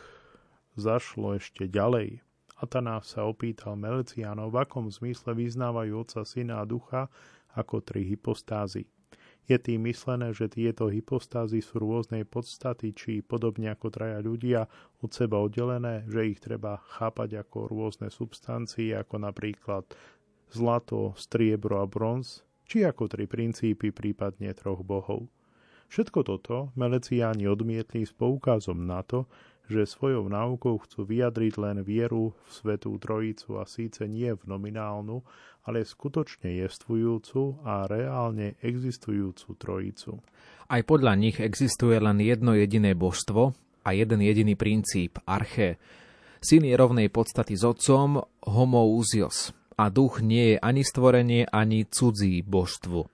zašlo 0.73 1.37
ešte 1.37 1.69
ďalej. 1.69 2.25
Atanás 2.57 3.13
sa 3.13 3.29
opýtal 3.29 3.77
Meleciánov, 3.77 4.49
v 4.49 4.65
akom 4.65 4.89
zmysle 4.89 5.37
vyznávajú 5.37 6.01
Otca, 6.01 6.25
Syna 6.25 6.63
a 6.63 6.65
Ducha 6.65 7.13
ako 7.55 7.81
tri 7.81 8.03
hypostázy. 8.05 8.85
Je 9.45 9.57
tým 9.61 9.85
myslené, 9.85 10.33
že 10.33 10.49
tieto 10.49 10.89
hypostázy 10.89 11.61
sú 11.61 11.77
rôznej 11.77 12.25
podstaty, 12.25 12.97
či 12.97 13.21
podobne 13.21 13.69
ako 13.69 13.93
traja 13.93 14.17
ľudia 14.17 14.65
od 15.05 15.09
seba 15.13 15.37
oddelené, 15.37 16.01
že 16.09 16.33
ich 16.33 16.41
treba 16.41 16.81
chápať 16.97 17.45
ako 17.45 17.69
rôzne 17.69 18.09
substancie, 18.09 18.97
ako 18.97 19.21
napríklad 19.21 19.85
zlato, 20.49 21.13
striebro 21.13 21.77
a 21.77 21.85
bronz, 21.85 22.41
či 22.65 22.81
ako 22.81 23.05
tri 23.05 23.29
princípy, 23.29 23.93
prípadne 23.93 24.49
troch 24.57 24.81
bohov. 24.81 25.29
Všetko 25.93 26.19
toto 26.25 26.73
Meleciáni 26.73 27.45
odmietli 27.45 28.01
s 28.01 28.17
poukazom 28.17 28.89
na 28.89 29.05
to, 29.05 29.29
že 29.65 29.89
svojou 29.89 30.29
náukou 30.29 30.77
chcú 30.85 31.05
vyjadriť 31.09 31.53
len 31.57 31.77
vieru 31.81 32.33
v 32.33 32.47
Svetú 32.49 32.95
Trojicu 33.01 33.57
a 33.57 33.65
síce 33.65 34.05
nie 34.05 34.29
v 34.29 34.43
nominálnu, 34.45 35.25
ale 35.65 35.81
skutočne 35.81 36.53
jestvujúcu 36.61 37.65
a 37.65 37.89
reálne 37.89 38.57
existujúcu 38.61 39.49
Trojicu. 39.57 40.21
Aj 40.69 40.81
podľa 40.85 41.13
nich 41.17 41.37
existuje 41.41 41.97
len 41.97 42.21
jedno 42.21 42.53
jediné 42.53 42.93
božstvo 42.93 43.53
a 43.85 43.89
jeden 43.93 44.21
jediný 44.21 44.53
princíp, 44.53 45.17
arché. 45.25 45.81
Syn 46.41 46.65
je 46.65 46.77
rovnej 46.77 47.09
podstaty 47.09 47.57
s 47.57 47.65
otcom, 47.65 48.21
homoúzios, 48.45 49.53
a 49.75 49.89
duch 49.89 50.21
nie 50.21 50.55
je 50.55 50.57
ani 50.61 50.85
stvorenie, 50.85 51.49
ani 51.49 51.89
cudzí 51.89 52.45
božstvu. 52.45 53.09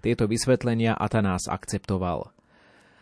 Tieto 0.00 0.24
vysvetlenia 0.24 0.96
Atanás 0.96 1.44
akceptoval. 1.44 2.32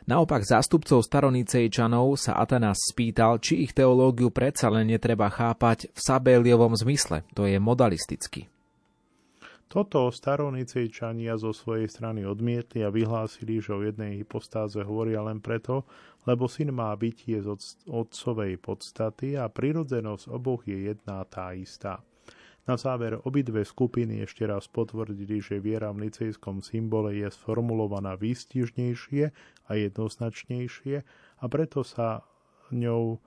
Naopak 0.09 0.41
zástupcov 0.41 1.05
staronicejčanov 1.05 2.17
sa 2.17 2.41
Atanás 2.41 2.81
spýtal, 2.81 3.45
či 3.45 3.69
ich 3.69 3.77
teológiu 3.77 4.33
predsa 4.33 4.73
len 4.73 4.89
netreba 4.89 5.29
chápať 5.29 5.93
v 5.93 5.99
Sabéliovom 6.01 6.73
zmysle, 6.73 7.29
to 7.37 7.45
je 7.45 7.61
modalisticky. 7.61 8.49
Toto 9.69 10.09
staronicejčania 10.09 11.37
zo 11.37 11.53
svojej 11.53 11.93
strany 11.93 12.25
odmietli 12.25 12.81
a 12.81 12.89
vyhlásili, 12.89 13.61
že 13.61 13.77
o 13.77 13.85
jednej 13.85 14.25
hypostáze 14.25 14.81
hovoria 14.81 15.21
len 15.21 15.45
preto, 15.45 15.85
lebo 16.25 16.49
syn 16.49 16.73
má 16.73 16.89
bytie 16.97 17.45
z 17.45 17.53
otcovej 17.85 18.57
podstaty 18.65 19.37
a 19.37 19.45
prirodzenosť 19.53 20.25
oboch 20.33 20.65
je 20.65 20.89
jedná 20.89 21.21
tá 21.29 21.53
istá. 21.53 22.01
Na 22.69 22.77
záver 22.77 23.16
obidve 23.25 23.64
skupiny 23.64 24.29
ešte 24.29 24.45
raz 24.45 24.69
potvrdili, 24.69 25.41
že 25.41 25.57
viera 25.57 25.89
v 25.89 26.05
nicejskom 26.05 26.61
symbole 26.61 27.16
je 27.16 27.33
sformulovaná 27.33 28.21
výstižnejšie 28.21 29.33
a 29.66 29.71
jednoznačnejšie 29.73 30.97
a 31.41 31.45
preto 31.49 31.81
sa 31.81 32.29
ňou 32.69 33.25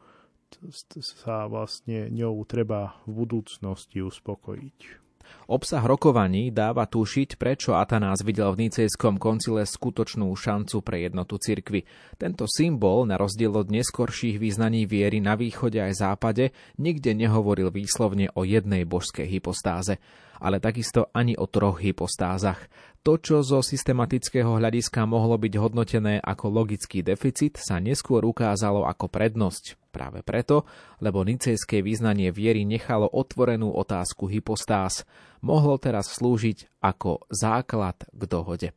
sa 1.01 1.47
vlastne 1.47 2.11
ňou 2.11 2.43
treba 2.43 2.99
v 3.07 3.23
budúcnosti 3.23 4.03
uspokojiť. 4.03 5.10
Obsah 5.51 5.83
rokovaní 5.83 6.47
dáva 6.49 6.87
tušiť, 6.87 7.35
prečo 7.35 7.75
Atanás 7.75 8.23
videl 8.23 8.55
v 8.55 8.67
Nicejskom 8.67 9.19
koncile 9.19 9.67
skutočnú 9.67 10.31
šancu 10.31 10.79
pre 10.79 11.03
jednotu 11.03 11.35
cirkvy. 11.35 11.83
Tento 12.15 12.47
symbol, 12.47 13.03
na 13.03 13.19
rozdiel 13.19 13.51
od 13.51 13.67
neskorších 13.67 14.39
význaní 14.39 14.87
viery 14.87 15.19
na 15.19 15.35
východe 15.35 15.83
aj 15.83 15.93
západe, 15.99 16.55
nikde 16.79 17.11
nehovoril 17.11 17.67
výslovne 17.67 18.31
o 18.31 18.47
jednej 18.47 18.87
božskej 18.87 19.27
hypostáze, 19.27 19.99
ale 20.41 20.57
takisto 20.57 21.13
ani 21.13 21.37
o 21.37 21.45
troch 21.45 21.77
hypostázach. 21.77 22.65
To, 23.05 23.17
čo 23.21 23.45
zo 23.45 23.61
systematického 23.61 24.57
hľadiska 24.57 25.05
mohlo 25.05 25.37
byť 25.37 25.53
hodnotené 25.57 26.17
ako 26.21 26.49
logický 26.49 27.05
deficit, 27.05 27.61
sa 27.61 27.77
neskôr 27.77 28.25
ukázalo 28.25 28.89
ako 28.89 29.05
prednosť. 29.09 29.77
Práve 29.93 30.25
preto, 30.25 30.65
lebo 30.97 31.21
nicejské 31.21 31.85
význanie 31.85 32.33
viery 32.33 32.65
nechalo 32.65 33.05
otvorenú 33.05 33.73
otázku 33.73 34.25
hypostáz, 34.25 35.05
mohlo 35.45 35.77
teraz 35.77 36.13
slúžiť 36.17 36.81
ako 36.81 37.25
základ 37.29 38.01
k 38.09 38.21
dohode. 38.25 38.69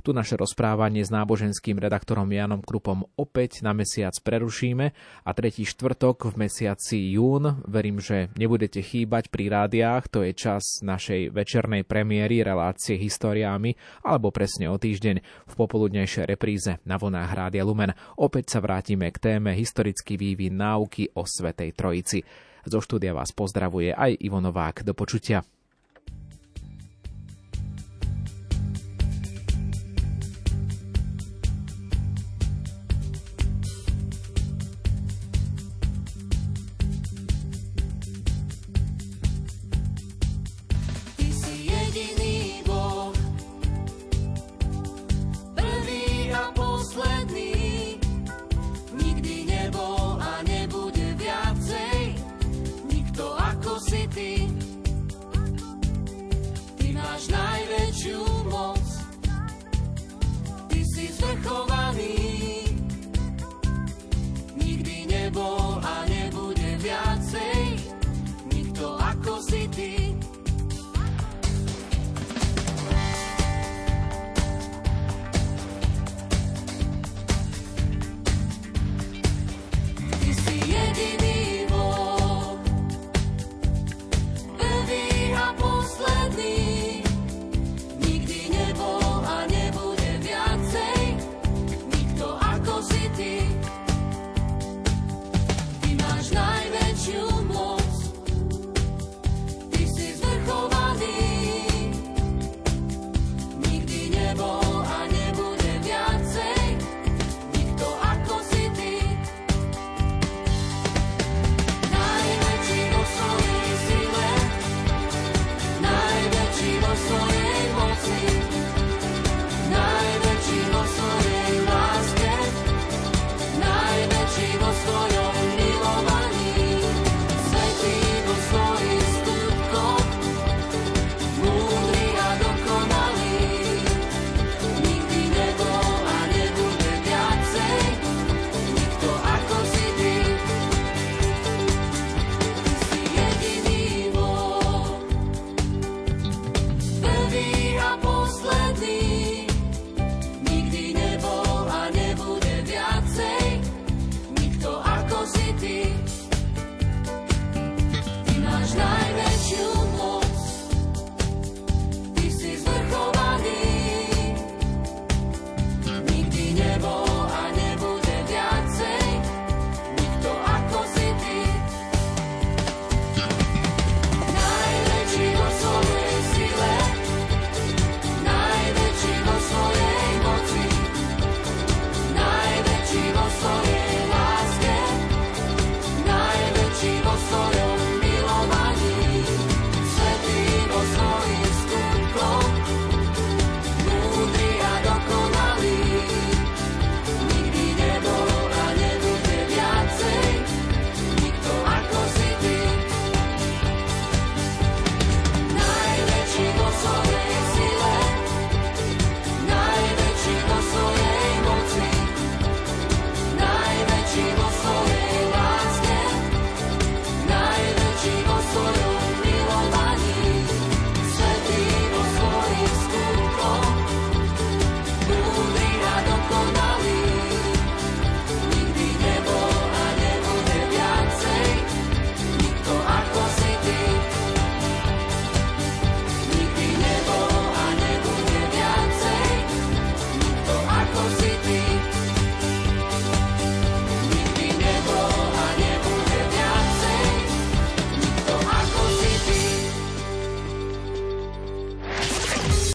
Tu 0.00 0.10
naše 0.16 0.38
rozprávanie 0.38 1.02
s 1.04 1.12
náboženským 1.12 1.78
redaktorom 1.78 2.28
Janom 2.30 2.62
Krupom 2.64 3.06
opäť 3.16 3.62
na 3.64 3.76
mesiac 3.76 4.12
prerušíme 4.16 4.86
a 5.24 5.30
tretí 5.36 5.68
štvrtok 5.68 6.32
v 6.32 6.48
mesiaci 6.48 7.14
jún, 7.14 7.62
verím, 7.68 8.00
že 8.00 8.32
nebudete 8.36 8.80
chýbať 8.80 9.28
pri 9.28 9.52
rádiách, 9.52 10.08
to 10.08 10.24
je 10.26 10.32
čas 10.34 10.80
našej 10.80 11.30
večernej 11.30 11.84
premiéry 11.84 12.42
relácie 12.42 12.96
historiámi, 12.96 13.76
alebo 14.04 14.32
presne 14.34 14.72
o 14.72 14.76
týždeň 14.80 15.16
v 15.22 15.54
popoludnejšej 15.54 16.24
repríze 16.24 16.80
na 16.88 16.96
vlnách 16.96 17.30
Rádia 17.30 17.62
Lumen. 17.62 17.92
Opäť 18.18 18.56
sa 18.56 18.64
vrátime 18.64 19.10
k 19.12 19.18
téme 19.18 19.52
historický 19.54 20.16
vývin 20.16 20.56
náuky 20.56 21.12
o 21.14 21.24
Svetej 21.28 21.76
Trojici. 21.76 22.20
Zo 22.64 22.80
štúdia 22.84 23.16
vás 23.16 23.32
pozdravuje 23.32 23.96
aj 23.96 24.20
Ivo 24.20 24.40
Novák. 24.40 24.84
Do 24.84 24.92
počutia. 24.92 25.40